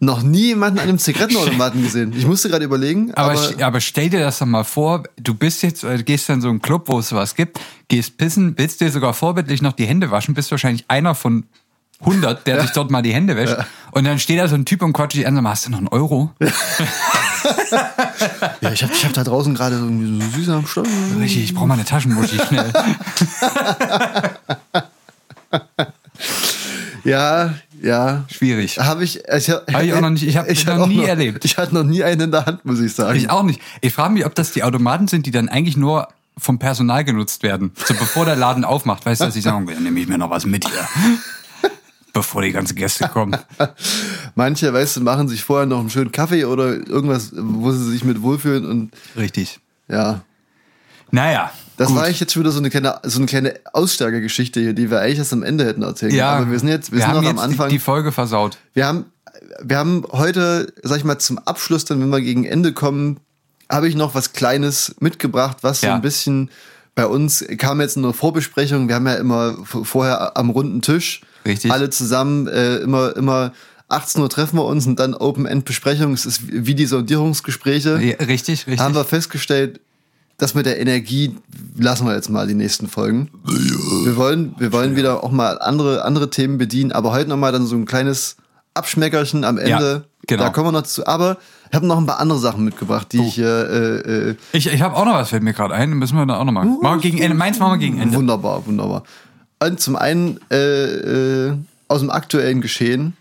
[0.00, 2.12] noch nie jemanden an einem Zigarettenautomaten gesehen.
[2.16, 5.62] Ich musste gerade überlegen, Aber, aber, aber stell dir das doch mal vor, du bist
[5.62, 8.80] jetzt, äh, gehst dann in so einen Club, wo es sowas gibt, gehst pissen, willst
[8.80, 11.44] dir sogar vorbildlich noch die Hände waschen, bist wahrscheinlich einer von
[12.00, 13.56] 100, der sich dort mal die Hände wäscht.
[13.92, 15.86] Und dann steht da so ein Typ und quatscht dich an, hast du noch einen
[15.88, 16.32] Euro?
[16.40, 16.48] ja,
[18.72, 20.86] ich habe ich hab da draußen gerade so irgendwie so süß am Stoff.
[21.18, 22.72] Richtig, ich brauche mal eine Taschenmuschi, schnell.
[27.04, 28.24] Ja, ja.
[28.30, 28.78] Schwierig.
[28.78, 31.44] Habe ich, ich, hab, Hab ich auch noch nicht- ich hab hatte noch nie erlebt.
[31.44, 33.16] Ich hatte noch nie einen in der Hand, muss ich sagen.
[33.18, 33.60] Ich auch nicht.
[33.80, 36.06] Ich frage mich, ob das die Automaten sind, die dann eigentlich nur
[36.38, 37.72] vom Personal genutzt werden.
[37.84, 40.30] So bevor der Laden aufmacht, weißt du, dass ich sagen, dann nehme ich mir noch
[40.30, 40.88] was mit hier.
[42.12, 43.36] Bevor die ganzen Gäste kommen.
[44.34, 48.04] Manche, weißt du, machen sich vorher noch einen schönen Kaffee oder irgendwas, wo sie sich
[48.04, 49.60] mit wohlfühlen und Richtig.
[49.88, 50.20] ja.
[51.10, 51.50] Naja.
[51.76, 51.96] Das gut.
[51.96, 55.00] war eigentlich jetzt schon wieder so eine kleine, so eine kleine Aussteigergeschichte hier, die wir
[55.00, 56.36] eigentlich erst am Ende hätten erzählen Ja.
[56.36, 57.68] Aber wir sind jetzt, wir, sind haben noch am Anfang.
[57.68, 58.56] Die, die Folge versaut.
[58.74, 59.06] wir haben,
[59.62, 63.20] wir haben heute, sag ich mal, zum Abschluss, dann, wenn wir gegen Ende kommen,
[63.70, 65.94] habe ich noch was Kleines mitgebracht, was so Ja.
[65.94, 66.50] ein bisschen
[66.94, 68.88] bei uns kam jetzt in der Vorbesprechung.
[68.88, 71.70] Wir haben ja immer vorher am runden Tisch Richtig.
[71.70, 73.52] alle zusammen äh, immer, immer
[73.88, 76.12] 18 Uhr treffen wir uns und dann Open-End-Besprechung.
[76.14, 78.00] Es ist wie die Sondierungsgespräche.
[78.02, 78.80] Ja, richtig, richtig.
[78.80, 79.80] Haben wir festgestellt,
[80.38, 81.36] das mit der Energie
[81.76, 83.30] lassen wir jetzt mal die nächsten Folgen.
[84.04, 87.66] Wir wollen, wir wollen wieder auch mal andere, andere Themen bedienen, aber heute nochmal dann
[87.66, 88.36] so ein kleines
[88.74, 89.92] Abschmeckerchen am Ende.
[89.92, 90.44] Ja, genau.
[90.44, 91.06] Da kommen wir noch zu.
[91.06, 91.36] Aber
[91.68, 93.42] ich habe noch ein paar andere Sachen mitgebracht, die ich äh,
[94.30, 95.90] äh, Ich, ich habe auch noch was, fällt mir gerade ein.
[95.90, 96.64] Müssen wir dann auch noch mal.
[96.64, 97.36] Machen wir gegen Ende.
[97.36, 98.16] Meins machen wir gegen Ende.
[98.16, 99.04] Wunderbar, wunderbar.
[99.62, 101.56] Und zum einen äh, äh,
[101.88, 103.16] aus dem aktuellen Geschehen.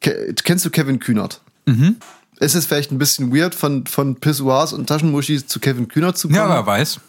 [0.00, 1.40] Ke kennst du Kevin Kühnert?
[1.66, 1.96] Mhm.
[2.38, 6.28] Es ist vielleicht ein bisschen weird, von, von Pissoirs und Taschenmuschis zu Kevin Kühnert zu
[6.28, 6.38] kommen.
[6.38, 7.00] Ja, wer weiß.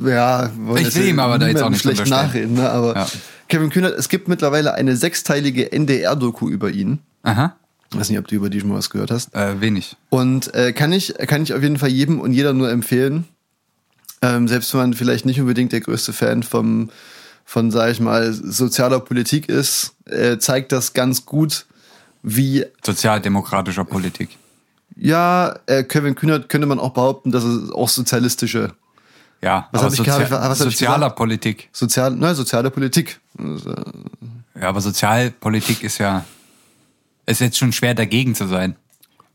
[0.00, 2.68] Ja, Ich will ihm aber da jetzt auch nicht schlecht nachreden, ne?
[2.70, 3.06] aber Ja.
[3.48, 6.98] Kevin Kühnert, es gibt mittlerweile eine sechsteilige NDR-Doku über ihn.
[7.22, 7.54] Aha.
[7.92, 9.32] Ich weiß nicht, ob du über die schon mal was gehört hast.
[9.34, 9.96] Äh, wenig.
[10.10, 13.26] Und äh, kann, ich, kann ich auf jeden Fall jedem und jeder nur empfehlen.
[14.22, 16.90] Ähm, selbst wenn man vielleicht nicht unbedingt der größte Fan vom,
[17.44, 21.66] von, sag ich mal, sozialer Politik ist, äh, zeigt das ganz gut,
[22.22, 24.38] wie, Sozialdemokratischer Politik.
[24.96, 28.72] ja, äh, Kevin Kühnert könnte man auch behaupten, dass es auch sozialistische,
[29.42, 30.30] Ja, Was aber hab ich Sozia?
[30.30, 31.10] Was sozialer?
[31.10, 31.68] Politik.
[31.72, 33.20] sozial, ne, soziale Politik.
[34.58, 36.24] Ja, aber Sozialpolitik ist ja,
[37.26, 38.76] ist jetzt schon schwer dagegen zu sein.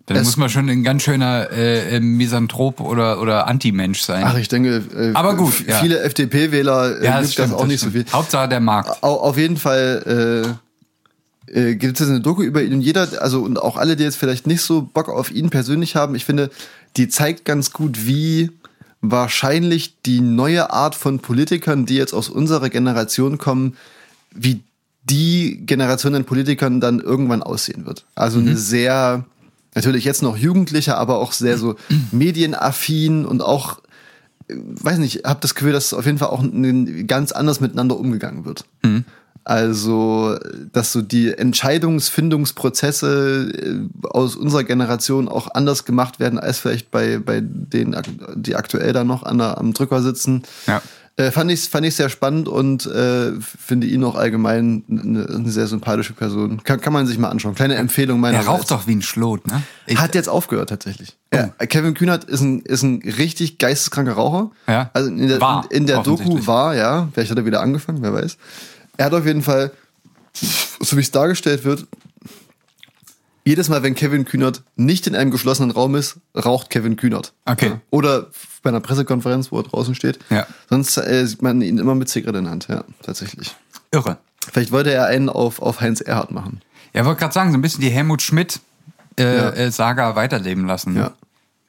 [0.10, 4.24] Dann Es- muss man schon ein ganz schöner äh, äh, Misanthrop oder, oder Anti-Mensch sein.
[4.26, 5.76] Ach, ich denke, äh, Aber gut, ja.
[5.78, 8.06] viele FDP-Wähler äh, ja, gibt das auch nicht so viel.
[8.12, 9.02] Hauptsache der Markt.
[9.04, 10.58] Au- Auf jeden Fall
[11.48, 14.04] äh, äh, gibt es eine Doku über ihn und jeder, also und auch alle, die
[14.04, 16.50] jetzt vielleicht nicht so Bock auf ihn persönlich haben, ich finde,
[16.98, 18.52] die zeigt ganz gut, wie
[19.02, 23.78] wahrscheinlich die neue Art von Politikern, die jetzt aus unserer Generation kommen,
[24.34, 24.62] wie
[25.04, 28.06] die Generation an Politikern dann irgendwann aussehen wird.
[28.16, 29.24] Also eine sehr,
[29.76, 31.76] natürlich jetzt noch jugendlicher, aber auch sehr so
[32.12, 33.80] medienaffin und auch
[34.52, 36.44] weiß nicht, habe das Gefühl, dass auf jeden Fall auch
[37.08, 38.66] ganz anders miteinander umgegangen wird.
[39.44, 40.38] Also,
[40.74, 47.18] dass so die Entscheidungsfindungsprozesse äh, aus unserer Generation auch anders gemacht werden, als vielleicht bei,
[47.18, 48.00] bei denen,
[48.36, 50.44] die aktuell da noch an der, am Drücker sitzen.
[50.68, 50.84] Ja.
[51.20, 55.50] Äh, fand ich fand ich sehr spannend und äh, finde ihn auch allgemein eine, eine
[55.50, 56.64] sehr sympathische Person.
[56.64, 57.56] Kann, kann man sich mal anschauen.
[57.56, 59.62] Kleine Empfehlung meiner Er raucht doch wie ein Schlot, ne?
[59.86, 61.18] Ich, hat jetzt aufgehört tatsächlich.
[61.34, 64.52] Ja, Kevin Kühnert ist ein, ist ein richtig geisteskranker Raucher.
[64.66, 64.92] Ja.
[64.94, 67.10] Also in der, War, in der Doku war, ja.
[67.12, 68.38] Vielleicht hat er wieder angefangen, wer weiß.
[68.96, 69.72] Er hat auf jeden Fall,
[70.80, 71.86] so wie es dargestellt wird,
[73.50, 77.34] jedes Mal, wenn Kevin Kühnert nicht in einem geschlossenen Raum ist, raucht Kevin Kühnert.
[77.46, 77.70] Okay.
[77.70, 77.82] Ja.
[77.90, 78.28] Oder
[78.62, 80.20] bei einer Pressekonferenz, wo er draußen steht.
[80.30, 80.46] Ja.
[80.70, 83.56] Sonst äh, sieht man ihn immer mit Zigarette in der Hand, ja, tatsächlich.
[83.92, 84.18] irre.
[84.52, 86.62] Vielleicht wollte er einen auf, auf Heinz Erhardt machen.
[86.94, 88.60] Ja, wollte gerade sagen, so ein bisschen die Helmut Schmidt
[89.20, 89.50] äh, Ja.
[89.50, 90.96] äh, Saga weiterleben lassen.
[90.96, 91.12] Ja.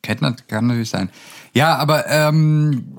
[0.02, 1.08] Kann, kann natürlich sein.
[1.54, 2.96] Ja, aber ähm,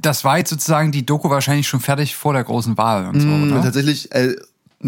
[0.00, 3.28] das war jetzt sozusagen die Doku wahrscheinlich schon fertig vor der großen Wahl und so,
[3.28, 3.62] Und oder?
[3.62, 4.34] tatsächlich, äh,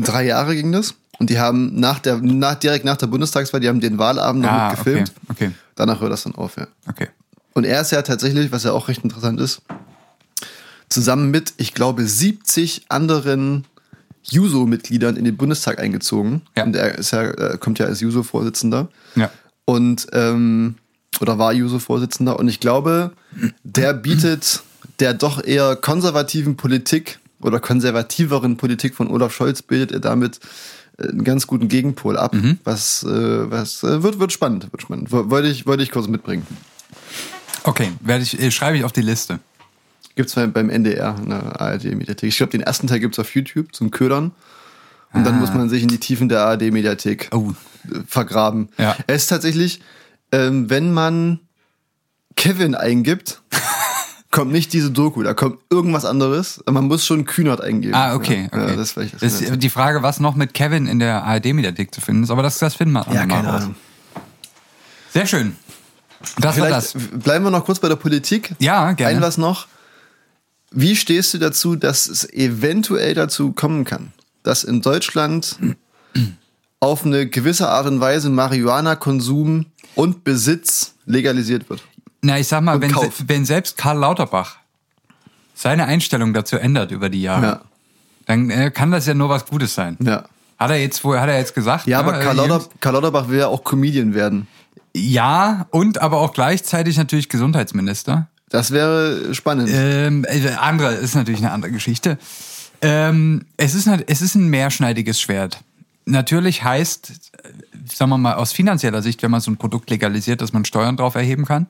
[0.05, 0.95] drei Jahre ging das.
[1.19, 4.51] Und die haben nach der, nach, direkt nach der Bundestagswahl, die haben den Wahlabend noch
[4.51, 5.13] Ah, mit gefilmt.
[5.29, 5.55] okay, okay.
[5.75, 6.67] Danach hört das dann auf, ja.
[6.89, 7.09] Okay.
[7.55, 9.63] Und er ist ja tatsächlich, was ja auch recht interessant ist,
[10.89, 13.65] zusammen mit, ich glaube, 70 anderen
[14.25, 16.43] Juso-Mitgliedern in den Bundestag eingezogen.
[16.57, 16.65] Ja.
[16.65, 18.89] Und er ist ja, äh, kommt ja als Juso-Vorsitzender.
[19.15, 19.31] Ja.
[19.65, 20.77] Und, ähm,
[21.21, 22.39] oder war Juso-Vorsitzender.
[22.39, 23.13] Und ich glaube,
[23.63, 24.63] der bietet
[25.01, 30.41] der doch eher konservativen Politik oder konservativeren Politik von Olaf Scholz bildet er damit
[30.99, 32.35] äh, einen ganz guten Gegenpol ab.
[32.65, 35.13] Was, äh, was äh, wird, wird spannend, wird spannend.
[35.13, 36.47] Wo- Wollte ich, wollte ich kurz mitbringen.
[37.65, 39.39] Okay, werde ich, äh, schreibe ich auf die Liste.
[40.15, 42.29] Gibt's beim beim NDR in der ARD-Mediathek.
[42.29, 44.33] Ich glaube, den ersten Teil gibt's auf YouTube zum Ködern.
[45.13, 47.53] Und dann muss man sich in die Tiefen der ARD-Mediathek Oh.
[47.91, 48.69] äh, vergraben.
[48.79, 48.97] Ja.
[49.07, 49.81] Es ist tatsächlich,
[50.33, 51.41] ähm, wenn man
[52.35, 53.41] Kevin eingibt,
[54.31, 56.63] kommt nicht diese Doku, da kommt irgendwas anderes.
[56.71, 57.95] Man muss schon Kühnert eingeben.
[57.95, 58.49] Ah, okay.
[58.53, 58.71] Ja, okay.
[58.71, 61.25] Ja, das ist vielleicht das das ist die Frage, was noch mit Kevin in der
[61.25, 63.49] ARD-Mediathek zu finden ist, aber das, das finden wir ja, keine.
[63.49, 63.75] Ahnung.
[65.13, 65.57] Sehr schön.
[66.39, 66.93] Das war das.
[66.93, 68.55] Vielleicht bleiben wir noch kurz bei der Politik.
[68.59, 69.17] Ja, gerne.
[69.17, 69.67] Ein was noch.
[70.71, 74.13] Wie stehst du dazu, dass es eventuell dazu kommen kann,
[74.43, 75.59] dass in Deutschland
[76.81, 81.83] auf eine gewisse Art und Weise Marihuana-Konsum und Besitz legalisiert wird?
[82.23, 84.57] Na, ich sag mal, wenn, se- wenn selbst Karl Lauterbach
[85.55, 87.61] seine Einstellung dazu ändert über die Jahre, Ja.
[88.27, 89.97] dann äh, kann das ja nur was Gutes sein.
[90.01, 90.25] Ja.
[90.59, 91.87] Hat er jetzt, wo hat er jetzt gesagt?
[91.87, 92.37] Ja, ne, aber Karl?
[92.37, 94.47] Lauter, Karl Lauterbach will ja auch Comedian werden.
[94.95, 98.29] Ja, und aber auch gleichzeitig natürlich Gesundheitsminister.
[98.49, 99.69] Das wäre spannend.
[99.73, 102.17] Ähm, äh, andere ist natürlich eine andere Geschichte.
[102.81, 105.61] Ähm, es, ist, es ist ein mehrschneidiges Schwert.
[106.07, 107.11] Natürlich heißt,
[107.43, 107.49] äh,
[107.93, 110.97] sagen wir mal, aus finanzieller Sicht, wenn man so ein Produkt legalisiert, dass man Steuern
[110.97, 111.67] drauf erheben kann.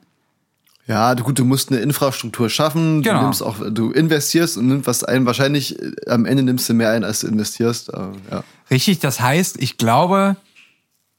[0.87, 3.01] Ja, du, gut, du musst eine Infrastruktur schaffen.
[3.01, 3.19] Genau.
[3.19, 5.25] Du nimmst auch, du investierst und nimmst was ein.
[5.25, 7.93] Wahrscheinlich äh, am Ende nimmst du mehr ein, als du investierst.
[7.93, 8.43] Aber, ja.
[8.71, 10.37] Richtig, das heißt, ich glaube,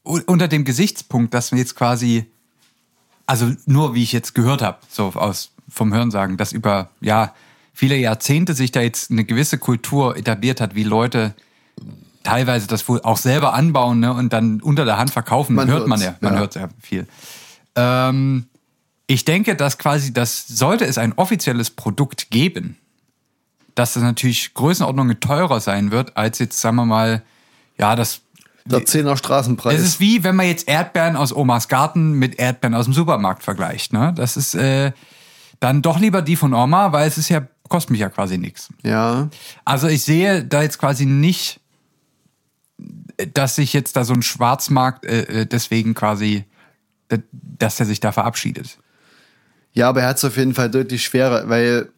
[0.03, 2.27] unter dem Gesichtspunkt, dass wir jetzt quasi
[3.29, 7.35] also nur wie ich jetzt gehört habe, so aus vom Hörensagen, dass über ja
[7.75, 11.35] viele Jahrzehnte sich da jetzt eine gewisse Kultur etabliert hat, wie Leute
[12.25, 15.55] teilweise das wohl auch selber anbauen ne, und dann unter der Hand verkaufen.
[15.55, 16.41] Man hört man ja, man ja.
[16.41, 17.07] hört ja viel.
[17.77, 18.47] Ähm,
[19.09, 22.77] ich denke, dass quasi das sollte es ein offizielles Produkt geben,
[23.75, 27.23] dass das natürlich Größenordnungen teurer sein wird als jetzt sagen wir mal
[27.79, 28.21] ja das
[28.67, 29.81] Der 10er Straßenpreis.
[29.81, 33.43] es ist wie, wenn man jetzt Erdbeeren aus Omas Garten mit Erdbeeren aus dem Supermarkt
[33.43, 33.95] vergleicht.
[33.95, 34.13] Ne?
[34.15, 34.93] Das ist äh,
[35.59, 38.69] dann doch lieber die von Oma, weil es ist ja, kostet mich ja quasi nichts.
[38.85, 39.29] ja.
[39.65, 41.61] Also ich sehe da jetzt quasi nicht,
[43.33, 46.45] dass sich jetzt da so ein Schwarzmarkt äh, äh, deswegen quasi,
[47.33, 48.79] dass er sich da verabschiedet.
[49.75, 51.89] Ja, aber er hat es auf jeden Fall deutlich schwerer, weil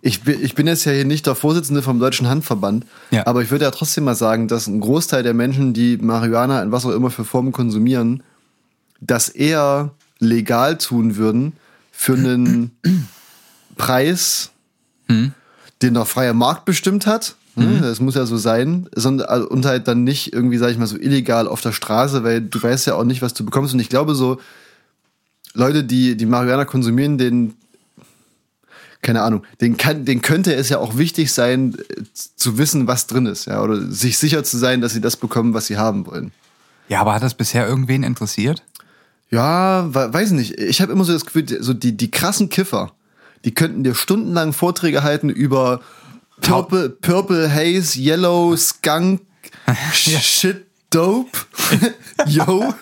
[0.00, 3.26] ich, bin- ich bin jetzt ja hier nicht der Vorsitzende vom Deutschen Handverband, Ja.
[3.26, 6.72] aber ich würde ja trotzdem mal sagen, dass ein Großteil der Menschen, die Marihuana in
[6.72, 8.22] was auch immer für Formen konsumieren,
[9.00, 11.52] das eher legal tun würden
[11.92, 12.72] für einen
[13.76, 14.50] Preis,
[15.08, 17.36] den der freie Markt bestimmt hat.
[17.56, 20.86] ne, Das muss ja so sein, also, und halt dann nicht irgendwie, sag ich mal,
[20.86, 23.74] so illegal auf der Straße, weil du weißt ja auch nicht, was du bekommst.
[23.74, 24.38] Und ich glaube so,
[25.58, 27.54] Leute, die, die Marihuana konsumieren, denen,
[29.02, 33.06] keine Ahnung, den kann, den könnte es ja auch wichtig sein, äh, zu wissen, was
[33.06, 36.06] drin ist, ja, oder sich sicher zu sein, dass sie das bekommen, was sie haben
[36.06, 36.32] wollen.
[36.88, 38.62] Ja, aber hat das bisher irgendwen interessiert?
[39.30, 40.58] Ja, we- weiß nicht.
[40.58, 42.92] Ich habe immer so das Gefühl, so die, die krassen Kiffer,
[43.44, 45.80] die könnten dir stundenlang Vorträge halten über
[46.40, 49.20] Purple, Purple Haze, Yellow, Skunk,
[49.92, 51.38] Shit, Dope,
[52.26, 52.72] Yo.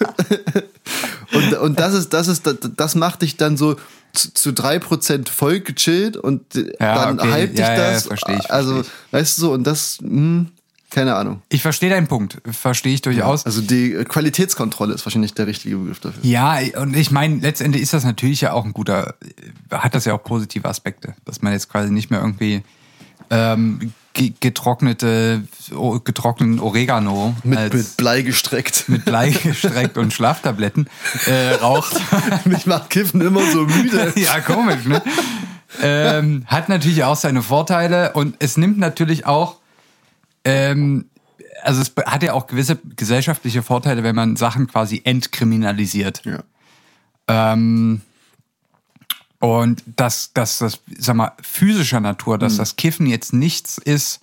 [1.33, 3.77] und, und das ist, das ist, das, macht dich dann so
[4.13, 7.31] zu, zu 3% voll gechillt und Ja, dann okay.
[7.33, 8.07] hype dich Ja, ja, das.
[8.07, 10.49] versteh ich, also, versteh weißt du so, und das, hm,
[10.91, 11.43] keine Ahnung.
[11.49, 13.45] Ich verstehe deinen Punkt, verstehe ich durchaus.
[13.45, 16.25] Also die Qualitätskontrolle ist wahrscheinlich der richtige Begriff dafür.
[16.25, 19.17] Ja, und ich meine, letztendlich ist das natürlich ja auch ein guter,
[19.71, 22.63] hat das ja auch positive Aspekte, dass man jetzt quasi nicht mehr irgendwie
[23.31, 23.93] ähm,
[24.41, 25.43] getrocknete,
[26.05, 28.89] getrockneten Oregano Mit, als, mit Blei gestreckt.
[28.89, 30.89] mit Blei gestreckt und Schlaftabletten
[31.27, 31.95] äh, raucht.
[32.45, 34.13] Mich macht Kiffen immer so müde.
[34.21, 35.03] ja, komisch, ne?
[35.83, 39.57] ähm, hat natürlich auch seine Vorteile und es nimmt natürlich auch,
[40.45, 41.07] ähm,
[41.63, 46.23] also es hat ja auch gewisse gesellschaftliche Vorteile, wenn man Sachen quasi entkriminalisiert.
[46.25, 46.43] Ja.
[47.29, 48.03] Ähm,
[49.39, 54.21] und dass, dass das, sag mal, physischer Natur, dass das Kiffen jetzt nichts ist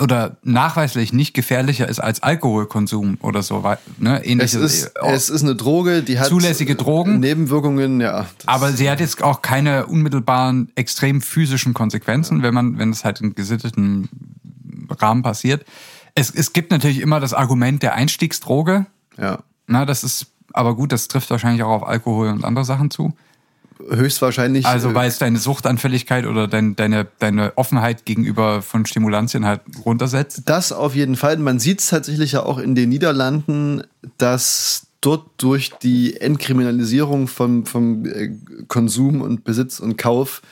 [0.00, 3.64] oder nachweislich nicht gefährlicher ist als Alkoholkonsum oder so,
[3.98, 4.20] ne?
[4.20, 4.54] Es Ähnliches.
[4.54, 7.20] ist, es ist eine Droge, die hat Zulässige Drogen.
[7.20, 8.26] Nebenwirkungen, ja.
[8.46, 13.20] Aber sie hat jetzt auch keine unmittelbaren, extrem physischen Konsequenzen, wenn man, wenn es halt
[13.20, 14.08] in gesitteten
[14.88, 15.64] Rahmen passiert.
[16.14, 18.86] Es, es gibt natürlich immer das Argument der Einstiegsdroge.
[19.18, 19.40] ja.
[19.70, 23.12] Na, das ist, aber gut, das trifft wahrscheinlich auch auf Alkohol und andere Sachen zu.
[23.90, 24.66] Höchstwahrscheinlich.
[24.66, 29.60] Also äh, weil es deine Suchtanfälligkeit oder dein, deine, deine Offenheit gegenüber von Stimulantien halt
[29.84, 30.42] runtersetzt.
[30.46, 31.36] das auf jeden Fall.
[31.38, 33.84] Man sieht es tatsächlich ja auch in den Niederlanden,
[34.18, 38.30] dass dort durch die Entkriminalisierung vom, vom äh,
[38.66, 40.42] Konsum und Besitz und Kauf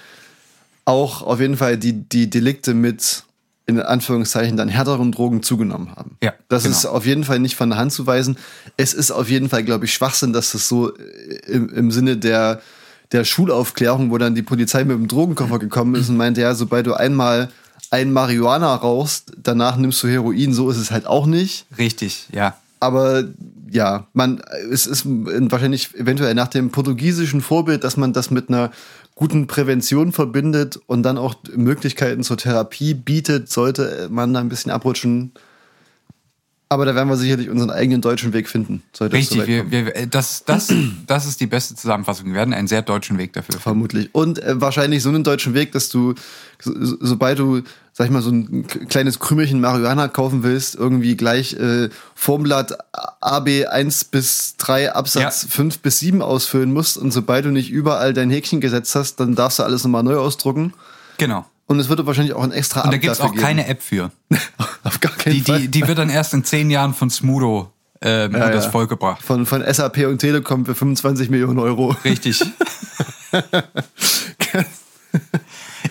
[0.85, 3.25] auch auf jeden Fall die, die Delikte mit
[3.67, 6.17] in Anführungszeichen dann härteren Drogen zugenommen haben.
[6.23, 6.77] Ja, das genau.
[6.77, 8.39] ist auf jeden Fall nicht von der Hand zu weisen.
[8.77, 11.01] Es ist auf jeden Fall, glaube ich, Schwachsinn, dass das so äh,
[11.49, 12.63] im, im Sinne der,
[13.13, 16.87] der Schulaufklärung, wo dann die Polizei mit dem Drogenkoffer gekommen ist und meinte, ja, sobald
[16.87, 17.49] du einmal
[17.91, 21.67] ein Marihuana rauchst, danach nimmst du Heroin, so ist es halt auch nicht.
[21.79, 22.57] Richtig, ja.
[22.81, 23.25] Aber
[23.71, 24.43] ja, man,
[24.73, 28.71] es ist wahrscheinlich eventuell nach dem portugiesischen Vorbild, dass man das mit einer
[29.15, 34.71] guten Prävention verbindet und dann auch Möglichkeiten zur Therapie bietet, sollte man da ein bisschen
[34.71, 35.33] abrutschen.
[36.69, 38.83] Aber da werden wir sicherlich unseren eigenen deutschen Weg finden.
[39.01, 40.73] Richtig, wir, wir, äh, das, das,
[41.07, 42.27] das ist die beste Zusammenfassung.
[42.27, 43.63] Wir werden einen sehr deutschen Weg dafür finden.
[43.63, 44.09] Vermutlich.
[44.13, 46.15] Und äh, wahrscheinlich so einen deutschen Weg, dass du,
[46.61, 51.17] so, so- sobald du, sag ich mal, so ein kleines Krümelchen Marihuana kaufen willst, irgendwie
[51.17, 52.77] gleich äh, Formblatt
[53.21, 55.49] AB 1 bis 3 Absatz Ja.
[55.49, 56.99] 5 bis 7 ausfüllen musst.
[56.99, 60.17] Und sobald du nicht überall dein Häkchen gesetzt hast, dann darfst du alles nochmal neu
[60.17, 60.73] ausdrucken.
[61.19, 61.47] Genau.
[61.67, 64.11] Und es wird wahrscheinlich auch ein extra Und da gibt's auch keine App für.
[64.31, 64.41] geben.
[64.85, 65.61] Auf gar keinen Die, Fall.
[65.63, 68.71] die, die wird dann erst in zehn Jahren von Smudo ähm, Ja, unters ja.
[68.71, 69.23] Volk gebracht.
[69.23, 71.95] Von, von SAP und Telekom für 25 Millionen Euro.
[72.05, 72.41] Richtig.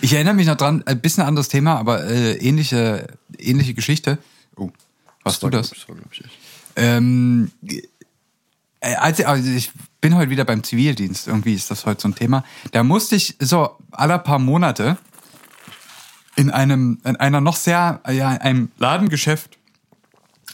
[0.02, 3.06] Ich erinnere mich noch dran, ein bisschen anderes Thema, aber äh, ähnliche,
[3.38, 4.18] ähnliche Geschichte.
[4.56, 4.70] Oh,
[5.24, 5.70] hast du das?
[5.88, 6.22] war, glaub ich.
[6.76, 7.50] Ähm,
[8.80, 12.14] äh, als, also ich bin heute wieder beim Zivildienst, irgendwie ist das heute so ein
[12.14, 12.44] Thema.
[12.72, 14.98] Da musste ich so alle paar Monate
[16.36, 19.58] in einem, in einer noch sehr, ja, einem Ladengeschäft,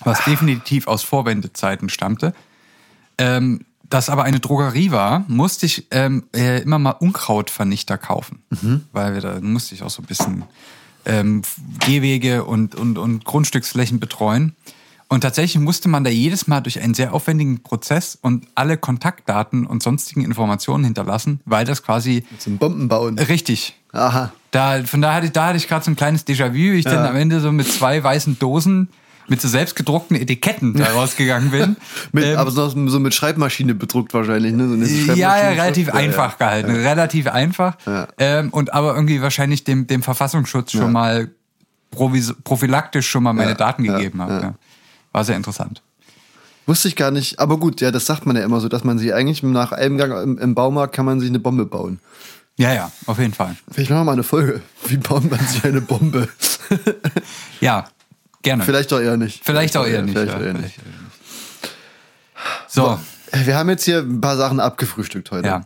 [0.05, 2.35] was definitiv aus Vorwendezeiten stammte,
[3.19, 8.43] ähm, das aber eine Drogerie war, musste ich ähm, äh, immer mal Unkrautvernichter kaufen.
[8.93, 10.45] Weil wir da musste ich auch so ein bisschen
[11.05, 11.43] ähm,
[11.81, 14.57] Gehwege und, und, und Grundstücksflächen betreuen.
[15.09, 19.67] Und tatsächlich musste man da jedes Mal durch einen sehr aufwendigen Prozess und alle Kontaktdaten
[19.67, 23.19] und sonstigen Informationen hinterlassen, weil das quasi Zum Bomben bauen.
[23.19, 23.77] richtig.
[23.93, 24.33] Aha.
[24.53, 26.85] Da, von da hatte ich, da hatte ich gerade so ein kleines Déjà-vu, wie ich
[26.85, 28.89] dann am Ende so mit zwei weißen Dosen
[29.29, 31.77] mit so selbstgedruckten Etiketten da rausgegangen bin.
[32.13, 34.69] Mit, Ähm, aber so, so mit Schreibmaschine bedruckt wahrscheinlich, ne?
[34.69, 34.87] So eine
[35.19, 37.77] ja, ja, relativ Ja, einfach gehalten, relativ einfach.
[37.87, 38.09] Ja.
[38.19, 41.31] Ähm, und aber irgendwie wahrscheinlich dem, dem Verfassungsschutz schon mal
[41.93, 44.33] prophylaktisch schon mal meine Ja, Daten ja, gegeben habe.
[44.33, 44.41] ja.
[44.41, 44.55] Ja.
[45.13, 45.83] War sehr interessant.
[46.67, 47.39] Wusste ich gar nicht.
[47.39, 49.99] Aber gut, ja, das sagt man ja immer so, dass man sich eigentlich nach einem
[49.99, 52.01] Gang im, im Baumarkt kann man sich eine Bombe bauen.
[52.59, 53.57] Ja, ja, auf jeden Fall.
[53.71, 54.61] Vielleicht machen wir mal eine Folge.
[54.87, 56.29] Wie baut man sich eine Bombe?
[57.61, 57.85] Ja,
[58.43, 58.65] gerne.
[58.65, 59.45] Vielleicht doch eher nicht.
[59.45, 60.15] Vielleicht auch eher nicht.
[60.15, 60.79] Vielleicht ja, auch eher nicht.
[62.67, 62.99] So,
[63.45, 65.47] Wir haben jetzt hier ein paar Sachen abgefrühstückt heute.
[65.49, 65.61] ja.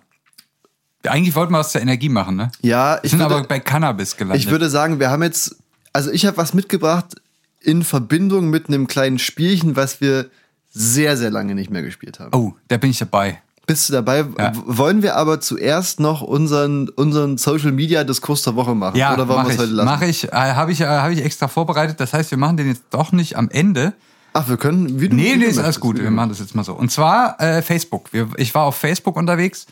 [1.04, 2.50] Eigentlich wollten wir was zur Energie machen, ne?
[2.62, 4.44] Ja, Wir ich sind würde, aber bei Cannabis gelandet.
[4.44, 5.54] ich würde sagen, wir haben jetzt,
[5.92, 7.14] also ich habe was mitgebracht
[7.60, 10.28] in Verbindung mit einem kleinen Spielchen, was wir
[10.68, 12.34] sehr, sehr lange nicht mehr gespielt haben.
[12.34, 13.40] oh, da bin ich dabei.
[13.66, 14.24] Bist du dabei?
[14.38, 14.52] Ja.
[14.54, 18.96] Wollen wir aber zuerst noch unseren, unseren Social Media Diskurs der Woche machen?
[18.96, 19.60] Ja, Oder wollen mach wir es ich.
[19.62, 19.86] heute lassen?
[19.86, 21.98] Mach ich, äh, habe ich, äh, hab ich extra vorbereitet.
[21.98, 23.92] Das heißt, wir machen den jetzt doch nicht am Ende.
[24.34, 25.98] Ach, wir können, wie du Nee, nee, ist alles gut.
[25.98, 26.74] Wir machen das jetzt mal so.
[26.74, 28.12] Und zwar äh, Facebook.
[28.12, 29.66] Wir, ich war auf Facebook unterwegs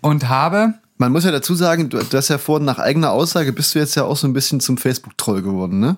[0.00, 0.74] und habe.
[0.98, 3.78] Man muss ja dazu sagen, du, du hast ja vorhin nach eigener Aussage bist du
[3.78, 5.96] jetzt ja auch so ein bisschen zum Facebook-Troll geworden, ne?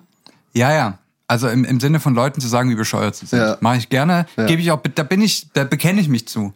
[0.54, 0.98] Ja, ja.
[1.26, 3.40] Also im, im Sinne von Leuten zu sagen, wie bescheuert sie sind.
[3.40, 3.56] Ja.
[3.60, 4.26] Mache ich gerne.
[4.36, 4.46] Ja.
[4.46, 6.52] Gebe ich auch, da bin ich, da bekenne ich mich zu.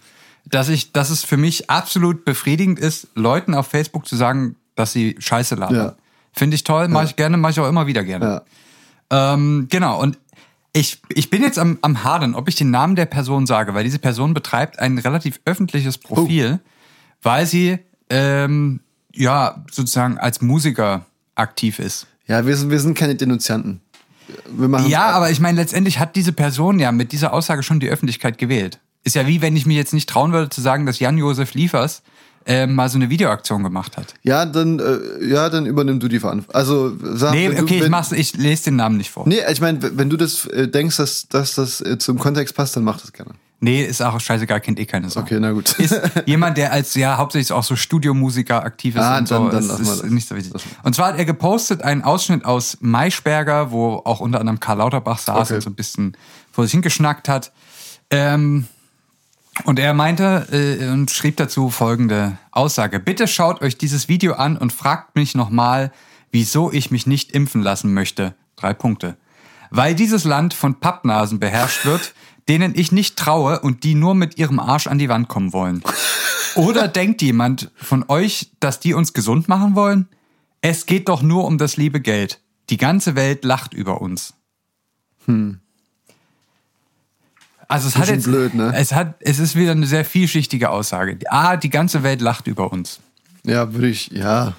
[0.46, 4.92] Dass ich, dass es für mich absolut befriedigend ist, Leuten auf Facebook zu sagen, dass
[4.92, 5.76] sie Scheiße labern.
[5.76, 5.94] Ja.
[6.32, 8.42] Finde ich toll, mache ich gerne, mache ich auch immer wieder gerne.
[9.10, 9.34] Ja.
[9.34, 10.18] Ähm, genau, und
[10.72, 13.84] ich, ich bin jetzt am, am Hadern, ob ich den Namen der Person sage, weil
[13.84, 16.60] diese Person betreibt ein relativ öffentliches Profil,
[17.22, 17.78] weil sie
[18.10, 18.80] ähm,
[19.14, 22.06] ja sozusagen als Musiker aktiv ist.
[22.26, 23.80] Ja, wir sind, wir sind keine Denunzianten.
[24.86, 28.38] Ja, aber ich meine, letztendlich hat diese Person ja mit dieser Aussage schon die Öffentlichkeit
[28.38, 28.80] gewählt.
[29.06, 32.02] Ist ja wie wenn ich mir jetzt nicht trauen würde zu sagen, dass Jan-Josef Liefers
[32.44, 34.14] äh, mal so eine Videoaktion gemacht hat.
[34.22, 36.54] Ja, dann, äh, ja, dann übernimm du die Verantwortung.
[36.54, 39.28] Also, sag, Nee, wenn du- okay, ich wenn, mach's, ich lese den Namen nicht vor.
[39.28, 42.76] Nee, ich meine, wenn du das äh, denkst, dass, dass das äh, zum Kontext passt,
[42.76, 43.30] dann mach das gerne.
[43.58, 45.20] Nee, ist auch scheißegal, kennt eh keine Sau.
[45.22, 45.72] Okay, na gut.
[45.78, 49.48] ist jemand, der als ja hauptsächlich auch so Studiomusiker aktiv ist Ah, und dann- so.
[49.50, 50.10] dann ist, ist das.
[50.10, 50.52] nicht so wichtig.
[50.82, 55.18] Und zwar hat er gepostet einen Ausschnitt aus Maischberger, wo auch unter anderem Karl Lauterbach
[55.18, 55.54] saß Okay.
[55.54, 56.16] und so ein bisschen
[56.52, 57.50] vor sich hingeschnackt hat.
[58.10, 58.66] Ähm,
[59.64, 63.00] und er meinte äh, und schrieb dazu folgende Aussage.
[63.00, 65.92] Bitte schaut euch dieses Video an und fragt mich nochmal,
[66.30, 68.34] wieso ich mich nicht impfen lassen möchte.
[68.56, 69.16] Drei Punkte.
[69.70, 72.14] Weil dieses Land von Pappnasen beherrscht wird,
[72.48, 75.82] denen ich nicht traue und die nur mit ihrem Arsch an die Wand kommen wollen.
[76.54, 80.08] Oder denkt jemand von euch, dass die uns gesund machen wollen?
[80.60, 82.40] Es geht doch nur um das liebe Geld.
[82.70, 84.34] Die ganze Welt lacht über uns.
[87.68, 88.72] Also es hat jetzt, blöd, ne?
[88.76, 91.18] es hat, es ist wieder eine sehr vielschichtige Aussage.
[91.28, 93.00] Ah, die ganze Welt lacht über uns.
[93.44, 94.54] Ja, würde ich, ja.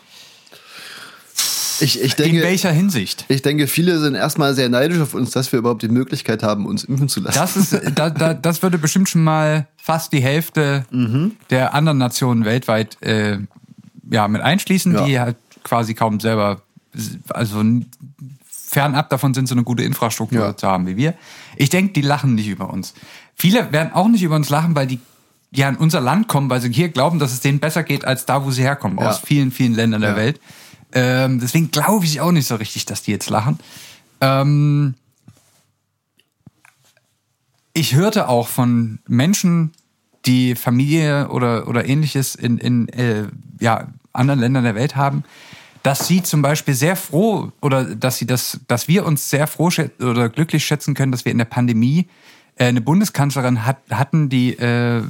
[1.80, 3.26] Ich, ich In denke, welcher Hinsicht?
[3.28, 6.65] ich denke, viele sind erstmal sehr neidisch auf uns, dass wir überhaupt die Möglichkeit haben,
[6.65, 7.38] uns impfen zu lassen.
[7.38, 10.86] Das ist, da, da, das würde bestimmt schon mal fast die Hälfte
[11.52, 13.38] der anderen Nationen weltweit äh,
[14.10, 15.06] ja, mit einschließen, Ja.
[15.06, 16.62] die halt quasi kaum selber,
[17.30, 17.63] also
[18.78, 20.56] fernab davon sind, so eine gute Infrastruktur Ja.
[20.58, 21.13] zu haben wie wir.
[21.56, 22.94] Ich denke, die lachen nicht über uns.
[23.36, 25.00] Viele werden auch nicht über uns lachen, weil die
[25.52, 28.26] ja in unser Land kommen, weil sie hier glauben, dass es denen besser geht als
[28.26, 29.10] da, wo sie herkommen, Ja.
[29.10, 30.16] aus vielen, vielen Ländern der Ja.
[30.18, 30.40] Welt.
[30.94, 33.60] Ähm, deswegen glaube ich auch nicht so richtig, dass die jetzt lachen.
[34.22, 34.94] Ähm,
[37.74, 39.72] ich hörte auch von Menschen,
[40.26, 43.28] die Familie oder, oder ähnliches in, in äh,
[43.60, 45.24] ja, anderen Ländern der Welt haben,
[45.88, 49.69] dass sie zum Beispiel sehr froh oder dass sie das, dass wir uns sehr froh
[50.02, 52.08] oder glücklich schätzen können, dass wir in der Pandemie
[52.58, 55.02] äh, eine Bundeskanzlerin hat, hatten, die äh,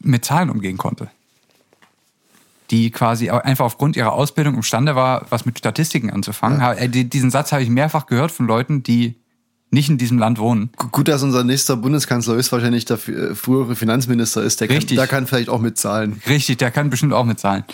[0.00, 1.08] mit Zahlen umgehen konnte.
[2.70, 6.90] Die quasi einfach aufgrund ihrer Ausbildung imstande war, was mit Statistiken anzufangen.
[6.90, 9.16] Die- Diesen Satz habe ich mehrfach gehört von Leuten, die
[9.70, 10.70] nicht in diesem Land wohnen.
[10.92, 14.60] Gut, dass unser nächster Bundeskanzler höchstwahrscheinlich der äh, frühere Finanzminister ist.
[14.60, 14.96] Der kann, Richtig.
[14.96, 16.22] der kann vielleicht auch mit Zahlen.
[16.28, 17.64] Richtig, der kann bestimmt auch mitzahlen.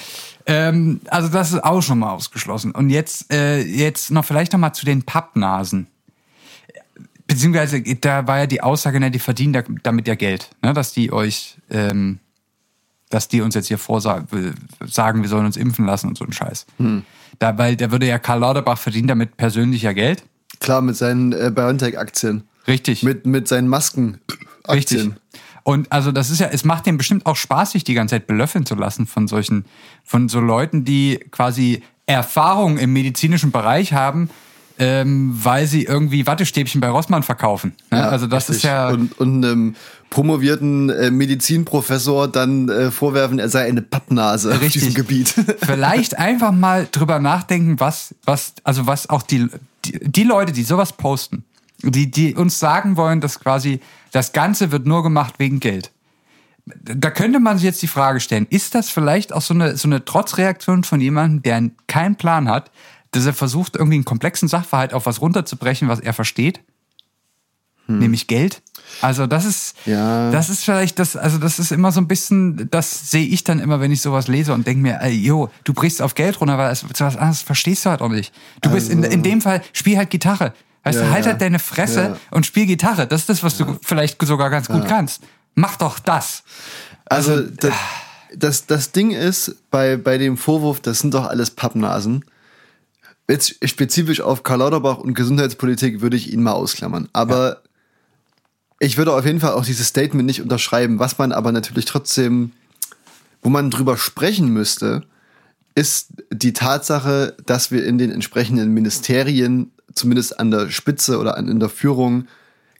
[0.46, 2.72] Ähm, also das ist auch schon mal ausgeschlossen.
[2.72, 5.86] Und jetzt, äh, jetzt noch vielleicht noch mal zu den Pappnasen.
[7.26, 10.92] Beziehungsweise da war ja die Aussage, ne, die verdienen da, damit ja Geld, ne, dass
[10.92, 12.18] die euch, ähm,
[13.08, 16.32] dass die uns jetzt hier vorsagen, sagen, wir sollen uns impfen lassen und so ein
[16.32, 16.66] Scheiß.
[17.38, 20.24] Da, weil da würde ja Karl Lauterbach verdienen damit persönlich ja Geld.
[20.58, 22.44] Klar, mit seinen äh, BioNTech-Aktien.
[22.66, 23.02] Richtig.
[23.02, 24.68] Mit, mit seinen Masken-Aktien.
[24.68, 25.19] Richtig.
[25.70, 28.26] Und also das ist ja, es macht dem bestimmt auch Spaß, sich die ganze Zeit
[28.26, 29.66] belöffeln zu lassen von solchen,
[30.02, 34.30] von so Leuten, die quasi Erfahrung im medizinischen Bereich haben,
[34.80, 37.76] ähm, weil sie irgendwie Wattestäbchen bei Rossmann verkaufen.
[37.92, 38.04] Ne?
[38.04, 38.56] also das richtig.
[38.56, 38.88] ist ja.
[38.88, 39.76] Und, und einem
[40.10, 44.82] promovierten äh, Medizinprofessor dann äh, vorwerfen, er sei eine Pappnase auf Richtig.
[44.82, 45.32] diesem Gebiet.
[45.62, 49.46] vielleicht einfach mal drüber nachdenken, was, was, also was auch die,
[49.84, 51.44] die, die Leute, die sowas posten,
[51.82, 53.80] die, die uns sagen wollen, dass quasi
[54.12, 55.90] das Ganze wird nur gemacht wegen Geld.
[56.66, 59.88] Da könnte man sich jetzt die Frage stellen, ist das vielleicht auch so eine, so
[59.88, 62.70] eine Trotzreaktion von jemandem, der keinen Plan hat,
[63.12, 66.60] dass er versucht, irgendwie einen komplexen Sachverhalt auf was runterzubrechen, was er versteht?
[67.88, 68.62] Nämlich Geld.
[69.02, 70.30] Also das ist, Ja.
[70.30, 73.58] das ist vielleicht das, also das ist immer so ein bisschen, das sehe ich dann
[73.58, 76.56] immer, wenn ich sowas lese und denke mir, ey, jo, du brichst auf Geld runter,
[76.56, 78.32] weil es was anderes verstehst du halt auch nicht.
[78.60, 80.54] Du bist in, in dem Fall, spiel halt Gitarre.
[80.82, 81.32] Weißt Also Ja, du, halt ja.
[81.32, 82.16] halt deine Fresse Ja.
[82.30, 83.06] und spiel Gitarre.
[83.06, 85.22] Das ist das, was du vielleicht sogar ganz gut kannst.
[85.54, 86.42] Mach doch das.
[87.06, 87.74] Also das,
[88.34, 92.24] das, das Ding ist, bei, bei dem Vorwurf, das sind doch alles Pappnasen.
[93.28, 97.08] Jetzt spezifisch auf Karl Lauterbach und Gesundheitspolitik würde ich ihn mal ausklammern.
[97.12, 97.62] Aber
[98.78, 100.98] ich würde auf jeden Fall auch dieses Statement nicht unterschreiben.
[100.98, 102.52] Was man aber natürlich trotzdem,
[103.42, 105.02] wo man drüber sprechen müsste,
[105.74, 111.48] ist die Tatsache, dass wir in den entsprechenden Ministerien, zumindest an der Spitze oder an,
[111.48, 112.26] in der Führung,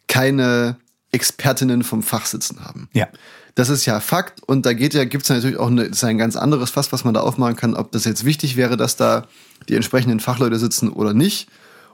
[0.08, 0.76] keine
[1.12, 2.88] Expertinnen vom Fach sitzen haben.
[2.92, 3.08] Ja.
[3.56, 6.18] Das ist ja Fakt und da geht ja, gibt es natürlich auch eine, ist ein
[6.18, 9.26] ganz anderes Fass, was man da aufmachen kann, ob das jetzt wichtig wäre, dass da
[9.68, 11.48] die entsprechenden Fachleute sitzen oder nicht.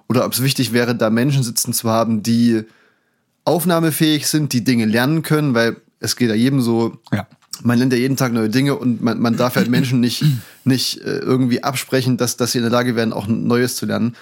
[0.09, 2.62] Oder ob es wichtig wäre, da Menschen sitzen zu haben, die
[3.45, 7.27] aufnahmefähig sind, die Dinge lernen können, weil es geht ja jedem so, Ja.
[7.62, 10.25] man lernt ja jeden Tag neue Dinge und man, man darf halt Menschen nicht,
[10.64, 14.14] nicht äh, irgendwie absprechen, dass, dass sie in der Lage wären, auch Neues zu lernen.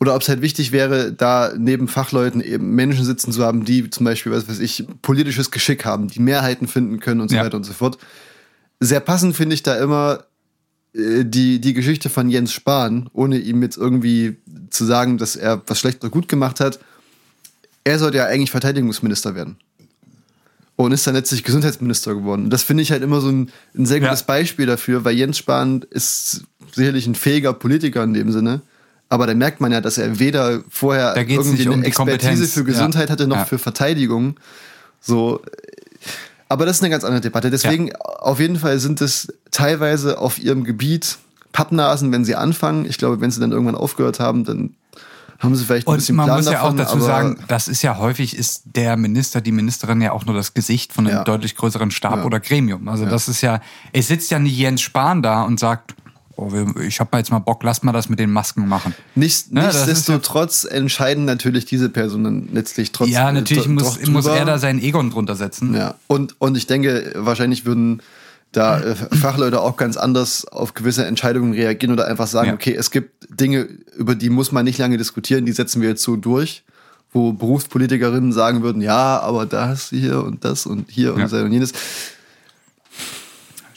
[0.00, 3.90] Oder ob es halt wichtig wäre, da neben Fachleuten eben Menschen sitzen zu haben, die
[3.90, 7.44] zum Beispiel, was weiß ich, politisches Geschick haben, die Mehrheiten finden können und so Ja.
[7.44, 7.98] weiter und so fort.
[8.80, 10.24] Sehr passend finde ich da immer
[10.94, 14.38] äh, die, die Geschichte von Jens Spahn, ohne ihm jetzt irgendwie
[14.70, 16.80] zu sagen, dass er was schlecht oder gut gemacht hat.
[17.84, 19.56] Er sollte ja eigentlich Verteidigungsminister werden.
[20.76, 22.44] Und ist dann letztlich Gesundheitsminister geworden.
[22.44, 24.26] Und das finde ich halt immer so ein, ein sehr gutes Ja.
[24.26, 28.62] Beispiel dafür, weil Jens Spahn ist sicherlich ein fähiger Politiker in dem Sinne.
[29.10, 32.52] Aber da merkt man ja, dass er weder vorher irgendwie um eine Expertise Kompetenz.
[32.54, 33.12] für Gesundheit Ja.
[33.12, 33.44] hatte, noch Ja.
[33.44, 34.36] für Verteidigung.
[35.00, 35.42] So,
[36.48, 37.50] aber das ist eine ganz andere Debatte.
[37.50, 41.18] Deswegen, auf jeden Fall sind es teilweise auf ihrem Gebiet
[41.52, 42.86] Pappnasen, wenn sie anfangen.
[42.86, 44.74] Ich glaube, wenn sie dann irgendwann aufgehört haben, dann
[45.40, 47.66] haben sie vielleicht ein Und bisschen man Plan muss ja davon, auch dazu sagen, das
[47.66, 51.16] ist ja häufig ist der Minister, die Ministerin ja auch nur das Gesicht von einem
[51.16, 51.24] Ja.
[51.24, 52.24] deutlich größeren Stab Ja.
[52.24, 52.86] oder Gremium.
[52.88, 53.60] Also das ist ja,
[53.92, 55.94] es sitzt ja nicht Jens Spahn da und sagt,
[56.40, 58.94] oh, ich habe jetzt mal Bock, lass mal das mit den Masken machen.
[59.14, 63.14] Nicht, Ne, nichtsdestotrotz entscheiden natürlich diese Personen letztlich trotzdem.
[63.14, 64.78] ja, natürlich muss, muss er da sein.
[64.78, 65.74] seinen Egon drunter setzen.
[65.74, 68.02] Ja, und, und ich denke, wahrscheinlich würden
[68.52, 72.54] da äh, Fachleute auch ganz anders auf gewisse Entscheidungen reagieren oder einfach sagen, Ja.
[72.54, 76.02] okay, es gibt Dinge, über die muss man nicht lange diskutieren, die setzen wir jetzt
[76.02, 76.64] so durch,
[77.12, 81.42] wo Berufspolitikerinnen sagen würden, ja, aber das hier und das und hier und Ja.
[81.42, 81.72] und jenes.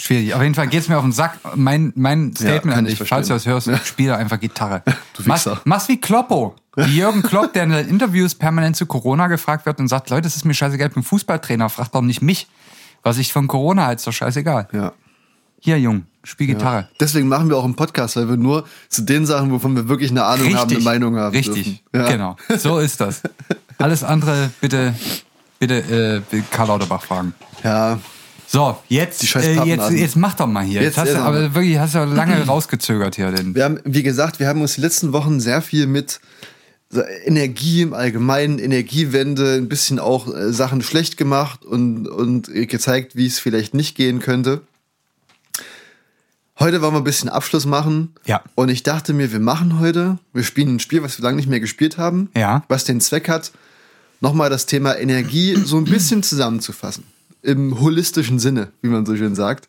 [0.03, 0.33] Schwierig.
[0.33, 1.39] Auf jeden Fall geht's mir auf den Sack.
[1.55, 4.83] Mein, mein Statement kann an ich dich, falls du das hörst, spiel doch einfach Gitarre.
[5.15, 5.61] Du mach's, Wichser.
[5.63, 6.55] mach's wie Kloppo.
[6.75, 10.27] Wie Jürgen Klopp, der in den Interviews permanent zu Corona gefragt wird und sagt, Leute,
[10.27, 12.47] es ist mir scheißegal, ich bin Fußballtrainer, fragt doch nicht mich.
[13.03, 14.67] Was ich von Corona halte, ist doch scheißegal.
[14.73, 14.91] Ja.
[15.59, 16.89] Hier, Jung, spiel Gitarre.
[16.99, 20.11] Deswegen machen wir auch einen Podcast, weil wir nur zu den Sachen, wovon wir wirklich
[20.11, 21.33] eine Ahnung haben, eine Meinung haben.
[21.33, 21.81] Richtig.
[21.93, 22.09] Ja.
[22.09, 22.35] genau.
[22.57, 23.21] So ist das.
[23.77, 24.95] Alles andere bitte,
[25.59, 27.33] bitte äh, Karl Lauterbach fragen.
[27.63, 27.99] Ja,
[28.53, 30.83] So, jetzt, äh, jetzt, jetzt mach doch mal hier.
[30.83, 33.31] Jetzt, Jetzt hast du aber wirklich hast du lange rausgezögert hier.
[33.31, 33.55] Den.
[33.55, 36.19] Wir haben, wie gesagt, wir haben uns die letzten Wochen sehr viel mit
[37.25, 43.25] Energie im Allgemeinen, Energiewende, ein bisschen auch äh, Sachen schlecht gemacht und, und gezeigt, wie
[43.25, 44.61] es vielleicht nicht gehen könnte.
[46.59, 48.13] Heute wollen wir ein bisschen Abschluss machen.
[48.27, 48.43] Ja.
[48.53, 51.49] Und ich dachte mir, wir machen heute, wir spielen ein Spiel, was wir lange nicht
[51.49, 52.29] mehr gespielt haben.
[52.37, 52.63] Ja.
[52.67, 53.51] Was den Zweck hat,
[54.21, 57.05] nochmal das Thema Energie so ein bisschen zusammenzufassen.
[57.43, 59.67] Im holistischen Sinne, wie man so schön sagt.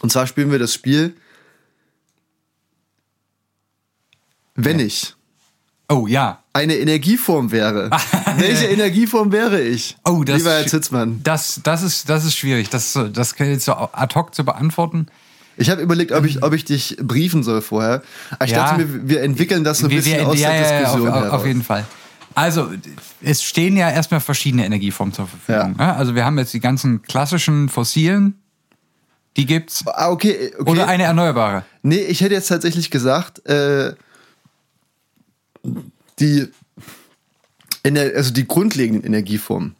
[0.00, 1.14] Und zwar spielen wir das Spiel
[4.54, 5.14] Wenn ich
[5.90, 6.42] Oh ja.
[6.52, 7.88] eine Energieform wäre,
[8.36, 9.96] welche Energieform wäre ich?
[10.04, 11.20] Oh, das Lieber Herr Zitzmann.
[11.24, 12.68] Das, das, ist, das ist schwierig.
[12.68, 15.06] Das, das jetzt so ad hoc zu beantworten.
[15.56, 18.02] Ich habe überlegt, ob ich, ob ich dich briefen soll vorher.
[18.44, 18.58] Ich Ja.
[18.72, 20.78] dachte mir, wir entwickeln das so ein Wir- bisschen wir- aus ja, der ja, ja,
[20.80, 21.86] Diskussion auf, auf jeden Fall.
[22.38, 22.70] Also,
[23.20, 25.76] es stehen ja erstmal verschiedene Energieformen zur Verfügung.
[25.78, 25.86] Ja.
[25.86, 25.96] ne?
[25.96, 28.34] Also, wir haben jetzt die ganzen klassischen fossilen,
[29.36, 29.84] die gibt's.
[29.86, 30.70] Ah, okay, okay.
[30.70, 31.64] Oder eine erneuerbare.
[31.82, 33.94] Nee, ich hätte jetzt tatsächlich gesagt, äh,
[36.18, 36.48] die,
[37.84, 39.74] also die grundlegenden Energieformen.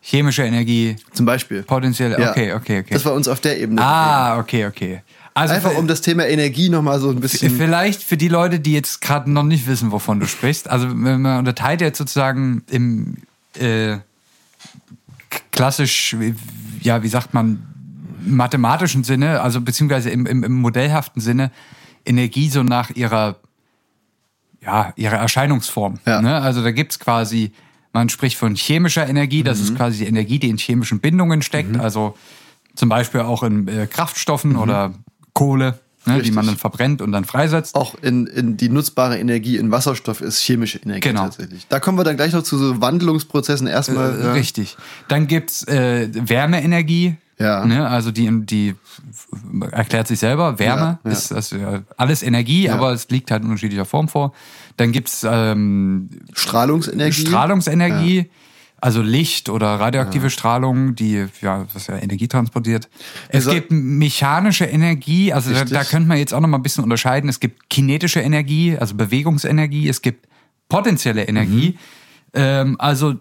[0.00, 1.62] chemische Energie, Zum Beispiel.
[1.62, 2.12] potenziell.
[2.12, 2.30] Ja.
[2.30, 2.94] Okay, okay, okay.
[2.94, 3.82] Das war uns auf der Ebene.
[3.82, 5.02] ah, okay, okay.
[5.40, 7.56] Also Einfach für- um das Thema Energie nochmal so ein bisschen.
[7.56, 10.68] Vielleicht für die Leute, die jetzt gerade noch nicht wissen, wovon du sprichst.
[10.68, 13.16] Also wenn man unterteilt jetzt sozusagen im
[13.58, 13.96] äh,
[15.50, 16.16] klassisch,
[16.82, 17.62] ja, wie sagt man,
[18.24, 21.50] mathematischen Sinne, also beziehungsweise im, im, im modellhaften Sinne,
[22.04, 23.36] Energie so nach ihrer,
[24.62, 26.00] ja, ihrer Erscheinungsform.
[26.06, 26.20] Ja.
[26.20, 26.34] Ne?
[26.34, 27.52] Also da gibt's quasi,
[27.92, 31.78] man spricht von chemischer Energie, das ist quasi die Energie, die in chemischen Bindungen steckt,
[31.78, 32.14] also
[32.74, 34.94] zum Beispiel auch in äh, Kraftstoffen oder
[35.34, 37.74] Kohle, ne, die man dann verbrennt und dann freisetzt.
[37.74, 41.24] auch in, in die nutzbare Energie in Wasserstoff ist chemische Energie Genau.
[41.24, 41.66] tatsächlich.
[41.68, 44.18] Da kommen wir dann gleich noch zu so Wandlungsprozessen erstmal.
[44.18, 44.32] Äh, ja.
[44.32, 44.76] Richtig.
[45.08, 47.16] Dann gibt's äh, Wärmeenergie.
[47.38, 47.64] Ja.
[47.64, 48.74] Ne, also die, die
[49.70, 50.58] erklärt sich selber.
[50.58, 51.38] Wärme Ja, ja.
[51.38, 54.34] ist ja, alles Energie, aber es liegt halt in unterschiedlicher Form vor.
[54.76, 57.12] Dann gibt's ähm, Strahlungsenergie.
[57.26, 58.30] Strahlungsenergie,
[58.80, 62.88] also Licht oder radioaktive Strahlung, die ja, was ja Energie transportiert.
[63.28, 66.62] Es soll- gibt mechanische Energie, also da, da könnte man jetzt auch noch mal ein
[66.62, 67.28] bisschen unterscheiden.
[67.28, 70.26] Es gibt kinetische Energie, also Bewegungsenergie, es gibt
[70.68, 71.76] potenzielle Energie.
[72.32, 73.16] Ähm, also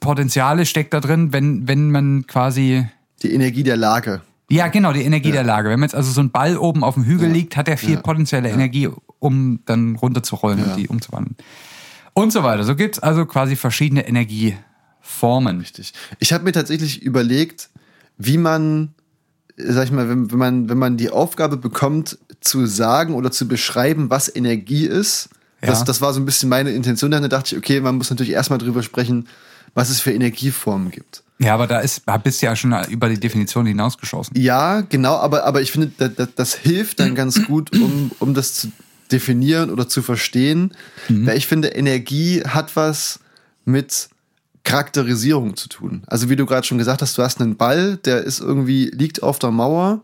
[0.00, 2.86] Potenziale steckt da drin, wenn, wenn man quasi
[3.22, 4.22] Die Energie der Lage.
[4.50, 5.68] ja, genau, die Energie der Lage.
[5.70, 7.94] Wenn man jetzt also so ein Ball oben auf dem Hügel liegt, hat er viel
[7.94, 8.00] Ja.
[8.00, 8.88] potenzielle Energie,
[9.18, 10.64] um dann runterzurollen Ja.
[10.66, 11.36] und die umzuwandeln.
[12.14, 12.64] Und so weiter.
[12.64, 14.06] So gibt's also quasi verschiedene
[15.02, 15.60] Energieformen.
[15.60, 15.92] Richtig.
[16.18, 17.68] Ich habe mir tatsächlich überlegt,
[18.18, 18.94] wie man,
[19.56, 23.48] sag ich mal, wenn, wenn, man, wenn man die Aufgabe bekommt, zu sagen oder zu
[23.48, 25.28] beschreiben, was Energie ist.
[25.60, 25.84] Das, Ja.
[25.84, 27.10] das war so ein bisschen meine Intention.
[27.10, 29.28] Dann dachte ich, okay, man muss natürlich erstmal drüber sprechen,
[29.74, 31.22] was es für Energieformen gibt.
[31.38, 34.36] Ja, aber da ist, bist du ja schon über die Definition hinausgeschossen.
[34.38, 38.34] Ja, genau, aber, aber ich finde, das, das, das hilft dann ganz gut, um, um
[38.34, 38.72] das zu
[39.10, 40.74] definieren oder zu verstehen.
[41.08, 43.20] Weil ich finde, Energie hat was
[43.64, 44.08] mit
[44.64, 46.02] Charakterisierung zu tun.
[46.06, 49.22] Also wie du gerade schon gesagt hast, du hast einen Ball, der ist irgendwie, liegt
[49.22, 50.00] auf der Mauer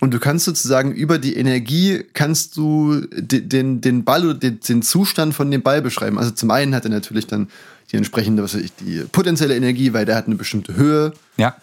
[0.00, 4.60] und du kannst sozusagen über die Energie kannst du de- den, den Ball oder den,
[4.60, 6.18] den Zustand von dem Ball beschreiben.
[6.18, 7.48] Also zum einen hat er natürlich dann
[7.92, 11.54] die entsprechende, was weiß ich, die potenzielle Energie, weil der hat eine bestimmte Höhe, Ja.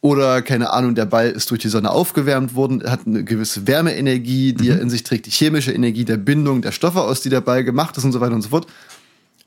[0.00, 4.54] oder keine Ahnung, der Ball ist durch die Sonne aufgewärmt worden, hat eine gewisse Wärmeenergie,
[4.54, 7.42] die er in sich trägt, die chemische Energie der Bindung der Stoffe, aus die der
[7.42, 8.66] Ball gemacht ist und so weiter und so fort.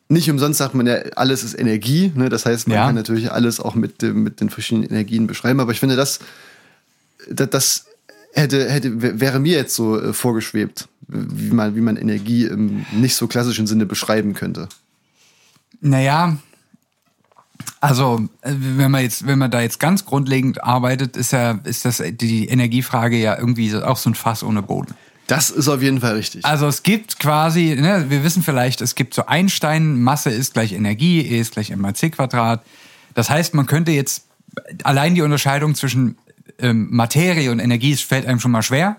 [0.08, 2.12] Nicht umsonst sagt man ja, alles ist Energie.
[2.16, 2.30] Ne?
[2.30, 2.86] Das heißt, man Ja.
[2.86, 5.60] kann natürlich alles auch mit, dem- mit den verschiedenen Energien beschreiben.
[5.60, 6.20] Aber ich finde, das,
[7.30, 7.86] das,
[8.34, 12.86] hätte, hätte, wär- wäre mir jetzt so äh, vorgeschwebt, wie man, wie man Energie im
[12.92, 14.68] nicht so klassischen Sinne beschreiben könnte.
[15.82, 16.38] Naja,
[17.82, 21.86] also äh, wenn man jetzt, wenn man da jetzt ganz grundlegend arbeitet, ist ja, ist
[21.86, 24.94] das die Energiefrage ja irgendwie auch so ein Fass ohne Boden.
[25.28, 26.46] Das ist auf jeden Fall richtig.
[26.46, 30.74] Also es gibt quasi, ne, wir wissen vielleicht, es gibt so Einstein, Masse ist gleich
[30.74, 32.64] Energie, E ist gleich mc Quadrat.
[33.16, 34.26] Das heißt, man könnte jetzt
[34.84, 36.18] allein die Unterscheidung zwischen
[36.60, 38.98] ähm, Materie und Energie fällt einem schon mal schwer,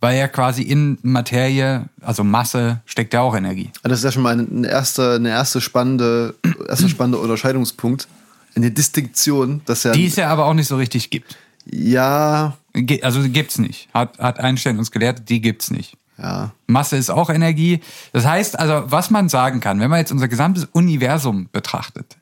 [0.00, 3.70] weil ja quasi in Materie, also Masse, steckt ja auch Energie.
[3.82, 6.34] Das ist ja schon mal ein erster, eine erste spannende,
[6.68, 8.08] erster spannende Unterscheidungspunkt.
[8.56, 11.36] Eine Distinktion, dass ja, Die es ja aber auch nicht so richtig gibt.
[11.66, 12.56] ja,
[13.02, 13.88] Also gibt's nicht.
[13.94, 15.96] Hat, hat Einstein uns gelehrt, die gibt's nicht.
[16.18, 17.80] ja, Masse ist auch Energie.
[18.12, 22.16] Das heißt also, was man sagen kann, wenn man jetzt unser gesamtes Universum betrachtet,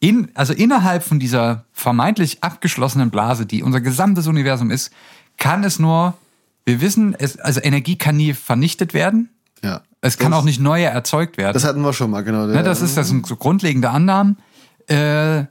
[0.00, 4.90] in, also innerhalb von dieser vermeintlich abgeschlossenen Blase, die unser gesamtes Universum ist,
[5.36, 6.14] kann es nur,
[6.64, 9.30] wir wissen, es, also Energie kann nie vernichtet werden.
[9.62, 9.82] ja.
[10.02, 11.52] Es kann auch nicht neue erzeugt werden.
[11.52, 12.46] Das hatten wir schon mal, genau.
[12.46, 14.38] Ne, das ist das sind so grundlegende Annahmen.
[14.86, 15.44] Äh,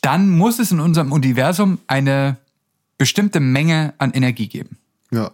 [0.00, 2.36] dann muss es in unserem Universum eine
[2.98, 4.78] bestimmte Menge an Energie geben.
[5.10, 5.30] ja.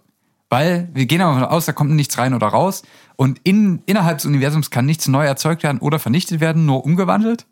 [0.53, 2.83] Weil wir gehen aber davon aus, da kommt nichts rein oder raus.
[3.15, 7.47] Und in, innerhalb des Universums kann nichts neu erzeugt werden oder vernichtet werden, nur umgewandelt.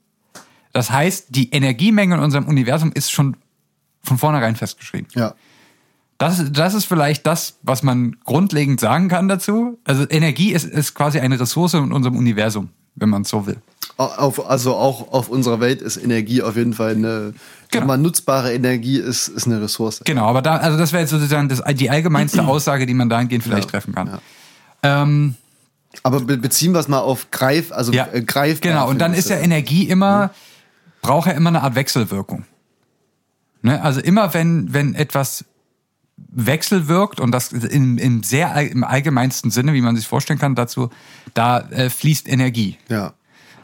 [0.72, 3.36] Das heißt, die Energiemenge in unserem Universum ist schon
[4.02, 5.08] von vornherein festgeschrieben.
[5.14, 5.34] Ja.
[6.18, 9.78] Das, das ist vielleicht das, was man grundlegend sagen kann dazu.
[9.84, 13.58] Also Energie ist, ist quasi eine Ressource in unserem Universum, wenn man es so will.
[13.98, 17.34] Auf, also auch auf unserer Welt ist Energie auf jeden Fall eine,
[17.72, 17.86] Genau.
[17.86, 20.00] mal nutzbare Energie ist, ist eine Ressource.
[20.04, 23.42] Genau, aber da, also das wäre jetzt sozusagen das, die allgemeinste Aussage, die man dahingehend
[23.42, 24.06] vielleicht Ja, treffen kann.
[24.06, 25.02] ja.
[25.02, 25.34] Ähm,
[26.04, 28.60] Aber be beziehen wir es mal auf Greif, also Ja, äh, Greif.
[28.60, 28.88] genau.
[28.88, 30.30] Und dann ist ja Energie immer,
[31.02, 32.44] braucht ja immer eine Art Wechselwirkung.
[33.62, 33.82] Ne?
[33.82, 35.44] Also immer wenn, wenn etwas
[36.30, 40.90] wechselwirkt und das im, im sehr im allgemeinsten Sinne, wie man sich vorstellen kann, dazu,
[41.34, 42.76] da äh, fließt Energie.
[42.88, 43.14] Ja.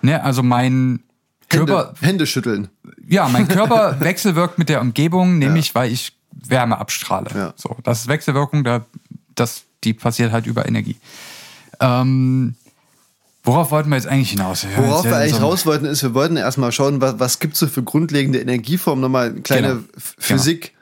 [0.05, 0.22] Ne?
[0.22, 1.00] Also mein
[1.48, 2.68] Körper, Hände, Hände schütteln.
[3.09, 7.30] ja, mein Körper wechselwirkt mit der Umgebung, nämlich weil ich Wärme abstrahle.
[7.34, 7.55] Ja.
[7.57, 8.84] So, das ist Wechselwirkung, da,
[9.34, 10.96] das, die passiert halt über Energie.
[11.80, 12.55] Ähm,
[13.46, 14.62] Worauf wollten wir jetzt eigentlich hinaus?
[14.62, 17.59] Ja, Worauf wir eigentlich so- raus wollten, ist, wir wollten erstmal schauen, was, was gibt's
[17.59, 19.02] so für grundlegende Energieformen.
[19.02, 19.84] Nochmal eine kleine Genau.
[20.18, 20.72] Physik,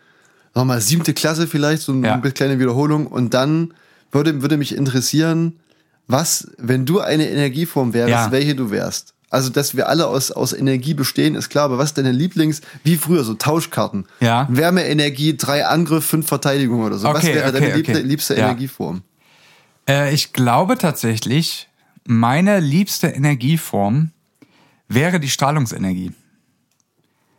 [0.55, 2.19] nochmal siebte Klasse vielleicht, so eine Ja.
[2.19, 3.09] kleine Wiederholung.
[3.09, 3.75] Und dann
[4.13, 5.59] würde, würde mich interessieren,
[6.07, 8.31] was, wenn du eine Energieform wärst, Ja.
[8.33, 9.15] welche du wärst.
[9.31, 12.61] Also, dass wir alle aus, aus Energie bestehen, ist klar, aber was ist deine Lieblings,
[12.85, 14.05] wie früher, so Tauschkarten?
[14.21, 14.47] Ja.
[14.51, 17.09] Wärmeenergie, drei Angriff, fünf Verteidigung oder so.
[17.09, 18.03] was Okay, wäre okay, deine liebste, okay.
[18.07, 18.41] liebste Ja.
[18.45, 19.03] Energieform?
[19.89, 21.69] Äh, ich glaube tatsächlich,
[22.05, 24.11] meine liebste Energieform
[24.89, 26.13] wäre die Strahlungsenergie.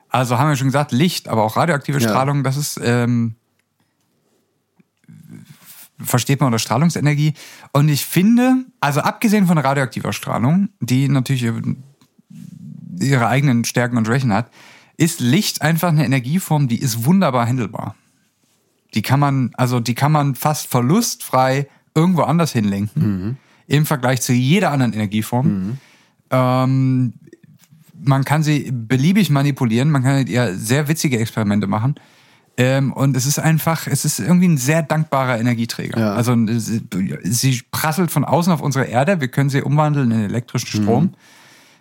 [0.10, 2.00] Also haben wir schon gesagt, Licht, aber auch radioaktive.
[2.02, 3.36] Strahlung, das ist, ähm,
[6.00, 7.34] versteht man unter Strahlungsenergie.
[7.72, 11.52] Und ich finde, also abgesehen von radioaktiver Strahlung, die natürlich
[13.00, 14.52] ihre eigenen Stärken und Schwächen hat,
[14.98, 17.96] ist Licht einfach eine Energieform, die ist wunderbar handelbar.
[18.94, 23.38] Die kann man, also die kann man fast verlustfrei irgendwo anders hinlenken.
[23.68, 25.48] Im Vergleich zu jeder anderen Energieform.
[26.30, 27.14] Ähm,
[28.06, 31.96] man kann sie beliebig manipulieren, man kann ihr sehr witzige Experimente machen.
[32.56, 36.00] Ähm, und es ist einfach, es ist irgendwie ein sehr dankbarer Energieträger.
[36.00, 36.14] Ja.
[36.14, 36.82] Also sie,
[37.24, 41.14] sie prasselt von außen auf unsere Erde, wir können sie umwandeln in elektrischen Strom.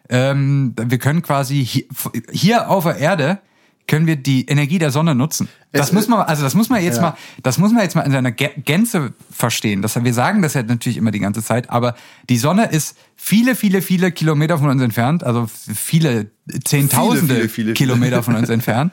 [0.09, 1.85] Ähm, wir können quasi hier,
[2.31, 3.39] hier auf der Erde
[3.89, 5.49] können wir die Energie der Sonne nutzen.
[5.73, 7.03] Das Es- muss man, also das muss man jetzt Ja.
[7.03, 9.83] mal, das muss man jetzt mal in seiner Gä- Gänze verstehen.
[9.83, 11.95] Das, wir sagen das ja natürlich immer die ganze Zeit, aber
[12.31, 16.31] die Sonne ist viele, viele, viele Kilometer von uns entfernt, also viele
[16.65, 17.73] Zehntausende Viele, viele, viele.
[17.75, 18.93] Kilometer von uns entfernt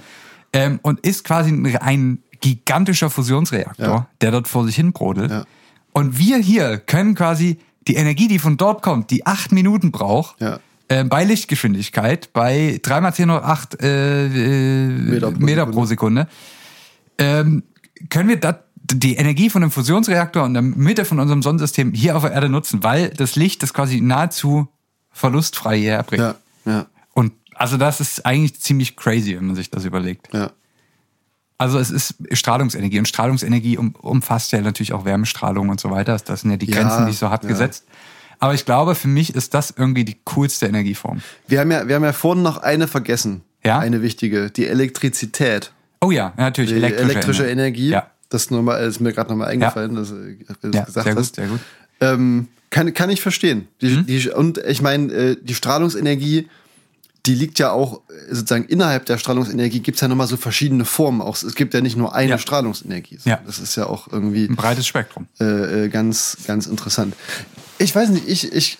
[0.53, 4.07] ähm, und ist quasi ein, ein gigantischer Fusionsreaktor, Ja.
[4.21, 5.31] der dort vor sich hin brodelt.
[5.31, 5.45] Ja.
[5.91, 10.39] Und wir hier können quasi die Energie, die von dort kommt, die acht Minuten braucht,
[10.39, 10.59] Ja.
[10.87, 15.85] äh, bei Lichtgeschwindigkeit, bei 3 mal 10 hoch 8 äh, äh, Meter Meter, pro pro
[15.85, 16.27] Sekunde,
[17.17, 17.63] ähm,
[18.09, 22.15] können wir dat, die Energie von einem Fusionsreaktor in der Mitte von unserem Sonnensystem hier
[22.15, 24.67] auf der Erde nutzen, weil das Licht das quasi nahezu
[25.11, 26.21] verlustfrei hierher bringt.
[26.23, 26.35] Ja,
[26.65, 26.87] ja, Und
[27.59, 30.29] also das ist eigentlich ziemlich crazy, wenn man sich das überlegt.
[30.33, 30.51] ja.
[31.61, 36.17] Also es ist Strahlungsenergie und Strahlungsenergie um, umfasst ja natürlich auch Wärmestrahlung und so weiter.
[36.23, 37.49] Das sind ja die Ja, Grenzen, die ich so hart ja.
[37.49, 37.83] gesetzt.
[38.39, 41.21] Aber ich glaube, für mich ist das irgendwie die coolste Energieform.
[41.49, 43.41] Wir haben ja, wir haben ja vorhin noch eine vergessen.
[43.61, 43.77] Ja?
[43.79, 45.73] Eine wichtige, die Elektrizität.
[45.99, 46.69] Oh ja, ja, natürlich.
[46.71, 47.89] Die elektrische, elektrische, Energie.
[47.89, 51.03] Ja, Das nur mal, ist mir gerade nochmal eingefallen, dass äh, du das ja gesagt
[51.03, 51.35] sehr gut, hast.
[51.35, 51.59] sehr gut.
[51.99, 53.67] Ähm, kann, kann ich verstehen.
[53.81, 54.05] Die, Mhm.
[54.05, 56.47] die, und ich meine, äh, die Strahlungsenergie,
[57.25, 60.85] die liegt ja auch äh, sozusagen innerhalb der Strahlungsenergie gibt es ja nochmal so verschiedene
[60.85, 61.21] Formen.
[61.21, 62.37] Auch, es gibt ja nicht nur eine Ja.
[62.37, 63.19] Strahlungsenergie.
[63.25, 63.39] Ja.
[63.45, 65.27] Das ist ja auch irgendwie Ein breites Spektrum.
[65.39, 67.15] äh, äh, ganz, ganz interessant.
[67.77, 68.77] Ich weiß nicht, ich, ich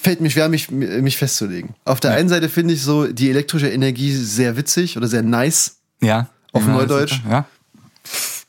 [0.00, 1.74] fällt mir schwer, mich, mich festzulegen.
[1.84, 5.76] Auf der einen Seite finde ich so die elektrische Energie sehr witzig oder sehr nice,
[6.00, 6.28] Ja.
[6.52, 7.20] Auf Neudeutsch?
[7.28, 7.46] Ja.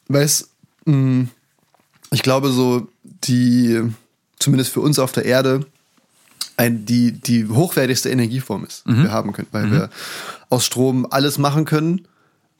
[0.07, 0.49] weil es,
[0.85, 1.27] mh,
[2.11, 3.81] ich glaube, so die,
[4.39, 5.65] zumindest für uns auf der Erde,
[6.59, 9.89] ein, die, die hochwertigste Energieform ist, die wir haben können, weil wir
[10.49, 12.01] aus Strom alles machen können.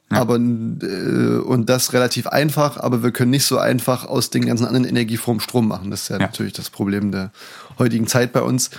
[0.08, 4.66] Aber äh, und das relativ einfach, aber wir können nicht so einfach aus den ganzen
[4.66, 5.90] anderen Energieformen Strom machen.
[5.90, 6.22] Das ist ja, Ja.
[6.26, 7.30] natürlich das Problem der
[7.78, 8.70] heutigen Zeit bei uns.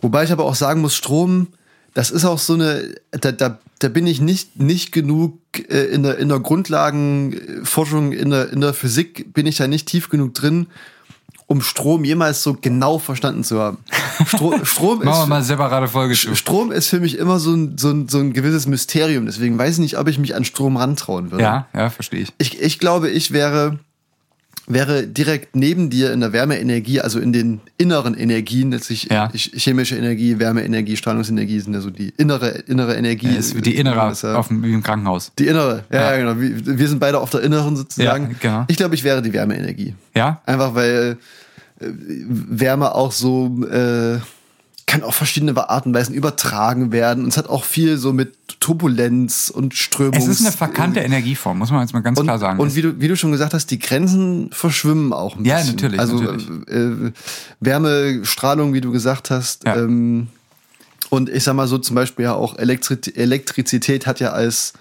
[0.00, 1.48] Wobei ich aber auch sagen muss, Strom,
[1.94, 5.38] das ist auch so eine, da, da, da bin ich nicht, nicht genug
[5.70, 9.88] äh, in der, in der Grundlagenforschung, in der, in der Physik bin ich da nicht
[9.88, 10.66] tief genug drin,
[11.46, 13.78] um Strom jemals so genau verstanden zu haben.
[14.26, 16.16] Stro Strom Machen wir ist, mal eine separate Folge.
[16.16, 19.26] Strom ist für mich immer so ein, so, ein, so ein gewisses Mysterium.
[19.26, 21.44] Deswegen weiß ich nicht, ob ich mich an Strom rantrauen würde.
[21.44, 22.32] Ja, ja, verstehe ich.
[22.38, 23.78] Ich, ich glaube, ich wäre,
[24.68, 29.26] wäre direkt neben dir in der Wärmeenergie, also in den inneren Energien, letztlich Ja.
[29.28, 33.34] ch- chemische Energie, Wärmeenergie, Strahlungsenergie sind ja so die innere, innere Energie.
[33.36, 35.30] Das ist die innere ist ja- auf dem, wie im Krankenhaus.
[35.38, 36.10] die innere, ja, Ja.
[36.12, 36.18] ja.
[36.18, 36.40] genau.
[36.40, 38.30] Wir, wir sind beide auf der inneren sozusagen.
[38.32, 38.64] Ja, genau.
[38.68, 39.94] Ich glaube, ich wäre die Wärmeenergie.
[40.14, 40.40] Ja?
[40.46, 41.16] Einfach weil
[41.80, 44.18] äh, Wärme auch so äh,
[44.86, 47.24] kann auf verschiedene Arten und Weisen übertragen werden.
[47.24, 50.24] Und es hat auch viel so mit Turbulenz und Strömungs...
[50.24, 52.60] Es ist eine verkannte Energieform, muss man jetzt mal ganz und, klar sagen.
[52.60, 55.74] Und wie du, wie du schon gesagt hast, die Grenzen verschwimmen auch ein Ja, bisschen.
[55.74, 56.68] natürlich, Also natürlich.
[56.68, 57.12] Äh,
[57.58, 59.64] Wärme, Strahlung, wie du gesagt hast.
[59.64, 59.76] Ja.
[59.76, 60.28] Ähm,
[61.10, 64.72] und ich sag mal so zum Beispiel ja auch Elektri Elektrizität hat ja als,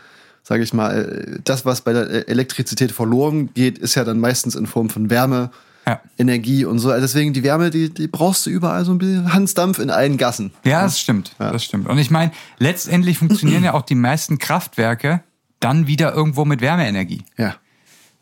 [0.43, 4.53] sage ich mal, äh, das, was bei der Elektrizität verloren geht, ist ja dann meistens
[4.53, 5.49] in Form von Wärme,
[5.88, 6.01] Ja.
[6.17, 6.89] Energie und so.
[6.89, 10.17] Also deswegen die Wärme, die, die brauchst du überall so ein bisschen Hansdampf in allen
[10.17, 10.51] Gassen.
[10.63, 11.36] Ja, das stimmt.
[11.38, 11.88] Das stimmt.
[11.88, 15.21] Und ich meine, letztendlich funktionieren ja auch die meisten Kraftwerke
[15.59, 17.23] dann wieder irgendwo mit Wärmeenergie.
[17.38, 17.55] Ja.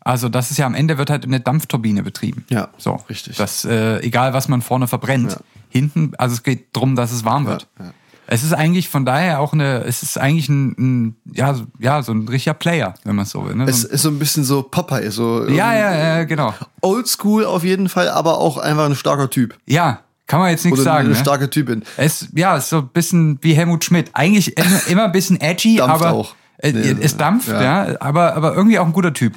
[0.00, 2.44] Also das ist ja am Ende wird halt eine Dampfturbine betrieben.
[2.50, 3.36] Ja, so richtig.
[3.38, 5.38] Das äh, egal was man vorne verbrennt, Ja.
[5.70, 7.66] hinten, also es geht drum, dass es warm wird.
[7.78, 7.92] ja.
[8.26, 12.12] Es ist eigentlich von daher auch eine, es ist eigentlich ein, ein ja, ja, so
[12.12, 13.54] ein richtiger Player, wenn man es so will.
[13.54, 13.64] Ne?
[13.68, 16.54] Es So ist so ein bisschen so Popeye, so ein, ja, ja, ja, genau.
[16.80, 19.56] oldschool auf jeden Fall, aber auch einfach ein starker Typ.
[19.66, 21.04] Ja, Kann man jetzt nichts Oder sagen.
[21.06, 21.20] eine Ne?
[21.20, 21.82] starke Typin.
[21.98, 24.10] Es, ja, ist so ein bisschen wie Helmut Schmidt.
[24.14, 26.34] Eigentlich immer, immer ein bisschen edgy, Dampft aber auch.
[26.58, 27.62] äh, Nee, es dampft, ja.
[27.90, 28.00] ja.
[28.00, 29.34] aber, aber irgendwie auch ein guter Typ.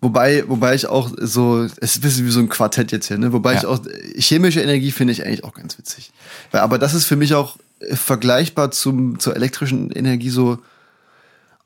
[0.00, 3.18] Wobei, wobei ich auch so, es ist ein bisschen wie so ein Quartett jetzt hier,
[3.18, 3.32] ne?
[3.32, 3.58] Wobei Ja.
[3.58, 3.80] ich auch,
[4.16, 6.12] chemische Energie finde ich eigentlich auch ganz witzig.
[6.52, 7.60] Weil, aber das ist für mich auch äh,
[7.92, 10.58] vergleichbar zum, zur elektrischen Energie so,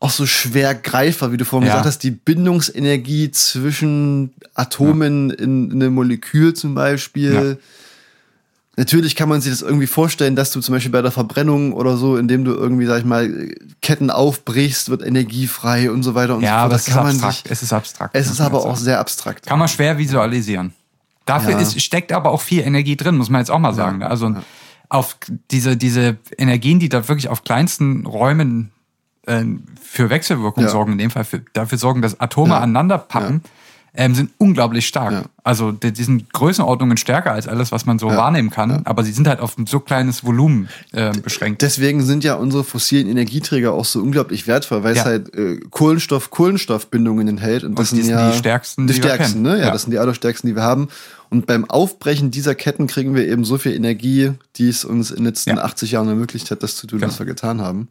[0.00, 1.74] auch so schwer greifbar, wie du vorhin Ja.
[1.74, 7.58] gesagt hast, die Bindungsenergie zwischen Atomen in, in einem Molekül zum Beispiel.
[8.76, 11.98] Natürlich kann man sich das irgendwie vorstellen, dass du zum Beispiel bei der Verbrennung oder
[11.98, 13.50] so, indem du irgendwie, sag ich mal,
[13.82, 16.64] Ketten aufbrichst, wird Energie frei und so weiter und Ja, so fort.
[16.64, 17.34] aber Das es ist abstrakt.
[17.42, 18.14] sich, Es ist abstrakt.
[18.16, 18.84] es ist aber jetzt auch sagen.
[18.84, 19.46] sehr abstrakt.
[19.46, 20.72] Kann man schwer visualisieren.
[21.26, 21.58] Dafür Ja.
[21.60, 24.02] ist, steckt aber auch viel Energie drin, muss man jetzt auch mal sagen.
[24.02, 24.34] Also
[24.88, 25.16] auf
[25.50, 28.70] diese, diese Energien, die da wirklich auf kleinsten Räumen
[29.26, 29.44] äh,
[29.80, 30.70] für Wechselwirkung Ja.
[30.70, 32.58] sorgen, in dem Fall für, dafür sorgen, dass Atome Ja.
[32.60, 33.42] aneinander pappen,
[33.94, 35.12] ähm, sind unglaublich stark.
[35.12, 35.22] Ja.
[35.44, 38.16] Also die, die sind Größenordnungen stärker als alles, was man so Ja.
[38.16, 41.60] wahrnehmen kann, aber sie sind halt auf ein so kleines Volumen äh, beschränkt.
[41.60, 45.02] Deswegen sind ja unsere fossilen Energieträger auch so unglaublich wertvoll, weil Ja.
[45.02, 47.64] es halt äh, Kohlenstoff, Kohlenstoffbindungen enthält.
[47.64, 49.58] Und das die sind sind ja die stärksten, die die stärksten, ne?
[49.58, 49.70] Ja, Ja.
[49.72, 50.88] das sind die allerstärksten, die wir haben.
[51.32, 55.16] Und beim Aufbrechen dieser Ketten kriegen wir eben so viel Energie, die es uns in
[55.16, 55.62] den letzten Ja.
[55.62, 57.18] 80 Jahren ermöglicht hat, das zu tun, was Genau.
[57.20, 57.88] wir getan haben.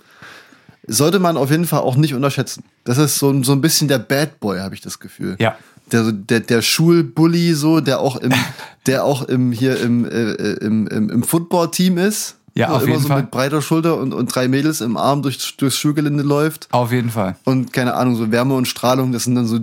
[0.87, 2.63] Sollte man auf jeden Fall auch nicht unterschätzen.
[2.83, 5.37] Das ist so, ein- so ein bisschen der Bad Boy, habe ich das Gefühl.
[5.39, 5.55] Ja.
[5.91, 8.31] Der, der, der Schulbully, so, der auch im,
[8.85, 12.35] der auch im, hier im, äh, äh, im, im, im Football-Team ist.
[12.53, 13.21] Ja, so, auf immer jeden so Fall.
[13.23, 16.67] mit breiter Schulter und, und drei Mädels im Arm durch, durchs Schulgelände läuft.
[16.71, 17.37] Auf jeden Fall.
[17.45, 19.59] Und keine Ahnung, so Wärme und Strahlung, das sind dann so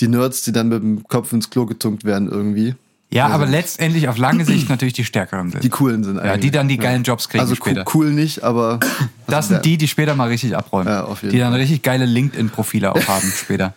[0.00, 2.74] die Nerds, die dann mit dem Kopf ins Klo getunkt werden irgendwie.
[3.12, 5.62] Ja, aber letztendlich auf lange Sicht natürlich die Stärkeren sind.
[5.62, 6.30] Die coolen sind eigentlich.
[6.30, 7.84] ja, die dann die geilen Jobs kriegen Also später.
[7.94, 8.80] cool, cool nicht, aber
[9.26, 10.88] Das sind die, die später mal richtig abräumen.
[10.92, 13.74] Ja, auf jeden die dann richtig geile LinkedIn-Profile auch haben später.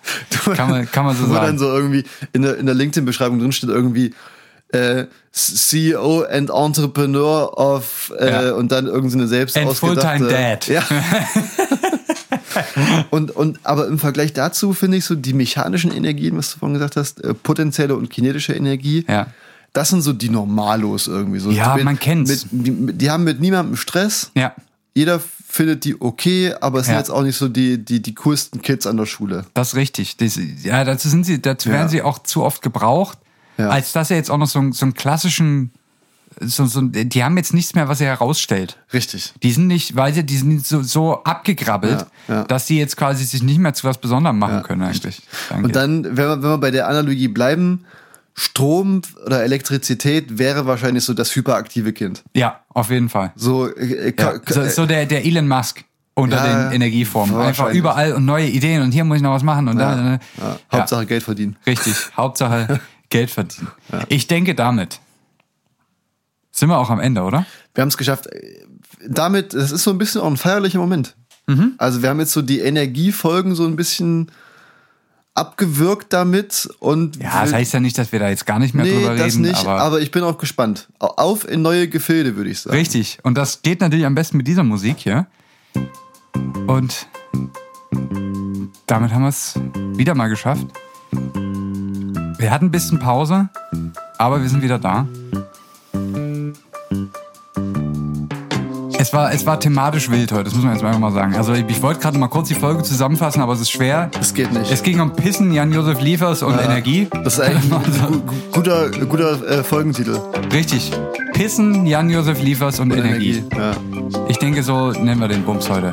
[0.55, 1.57] kann, man, kann man so wo dann sagen.
[1.59, 4.13] so irgendwie in der, in der LinkedIn-Beschreibung drin steht irgendwie
[4.69, 8.53] äh, CEO and Entrepreneur of äh, Ja.
[8.53, 10.67] und dann irgendeine selbst And full-time dad.
[10.67, 10.81] Ja.
[13.11, 16.73] und, und aber im Vergleich dazu finde ich so die mechanischen Energien, was du vorhin
[16.75, 19.05] gesagt hast, äh, potenzielle und kinetische Energie.
[19.07, 19.27] Ja.
[19.73, 21.51] Das sind so die Normalos irgendwie so.
[21.51, 22.45] Ja, mit, man kennt's.
[22.51, 24.31] Mit, die, die haben mit niemandem Stress.
[24.35, 24.53] Ja.
[24.93, 26.99] Jeder findet die okay, aber es sind Ja.
[26.99, 29.45] jetzt auch nicht so die, die, die coolsten Kids an der Schule.
[29.53, 30.15] Das ist richtig.
[30.17, 33.17] Das, ja, dazu sind sie, dazu werden sie auch zu oft gebraucht,
[33.57, 33.69] Ja.
[33.69, 35.71] als dass er jetzt auch noch so, einen- so einen klassischen,
[36.41, 38.77] so, so, die haben jetzt nichts mehr, was er herausstellt.
[38.93, 39.33] Richtig.
[39.43, 42.43] Die sind nicht, weil sie, die sind so, so abgegrabbelt, Ja, ja.
[42.43, 45.21] dass die jetzt quasi sich nicht mehr zu was Besonderem machen Ja, können eigentlich.
[45.49, 45.65] Danke.
[45.65, 47.85] Und dann, wenn wir, wenn wir bei der Analogie bleiben,
[48.33, 52.23] Strom oder Elektrizität wäre wahrscheinlich so das hyperaktive Kind.
[52.35, 53.31] ja, auf jeden Fall.
[53.35, 57.35] So, äh, Ja, so, so der, der Elon Musk unter Ja, den Energieformen.
[57.37, 59.95] Einfach überall und neue Ideen und hier muss ich noch was machen und da.
[59.95, 60.19] ja, ne?
[60.37, 61.55] ja, Ja, Hauptsache Geld verdienen.
[61.65, 62.79] Richtig, Hauptsache
[63.09, 63.67] Geld verdienen.
[64.09, 64.99] Ich denke damit.
[66.55, 67.45] Sind wir auch am Ende, oder?
[67.73, 68.29] Wir haben es geschafft.
[69.05, 71.13] Damit, das ist so ein bisschen auch ein feierlicher Moment.
[71.47, 71.73] Mhm.
[71.77, 74.31] Also wir haben jetzt so die Energiefolgen so ein bisschen
[75.33, 78.85] abgewürgt damit und Ja, das heißt ja nicht, dass wir da jetzt gar nicht mehr
[78.85, 79.41] nee, drüber das reden.
[79.41, 80.87] nicht, aber, aber, ich bin auch gespannt.
[80.99, 82.77] Auf in neue Gefilde, würde ich sagen.
[82.77, 83.19] richtig.
[83.23, 85.27] Und das geht natürlich am besten mit dieser Musik hier.
[86.67, 87.07] Und
[88.87, 89.59] damit haben wir es
[89.97, 90.67] wieder mal geschafft.
[91.11, 93.49] Wir hatten ein bisschen Pause,
[94.17, 95.05] aber wir sind wieder da.
[98.97, 101.35] Es war, es war thematisch wild heute, das muss man jetzt einfach mal sagen.
[101.35, 104.09] Also ich, ich wollte gerade mal kurz die Folge zusammenfassen, aber es ist schwer.
[104.13, 104.71] Das geht nicht.
[104.71, 107.07] Es ging um Pissen, Jan-Josef Liefers und Energie.
[107.23, 107.71] Das ist eigentlich
[108.01, 110.19] ein gu- guter, guter äh, Folgentitel.
[110.51, 110.91] Richtig.
[111.33, 113.43] Pissen, Jan-Josef Liefers und, Energie.
[113.55, 113.73] Ja.
[114.27, 115.91] Ich denke, so nennen wir den Bums heute.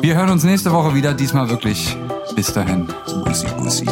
[0.00, 1.96] Wir hören uns nächste Woche wieder, diesmal wirklich.
[2.36, 2.86] Bis dahin.
[3.24, 3.86] Bussi, bussi.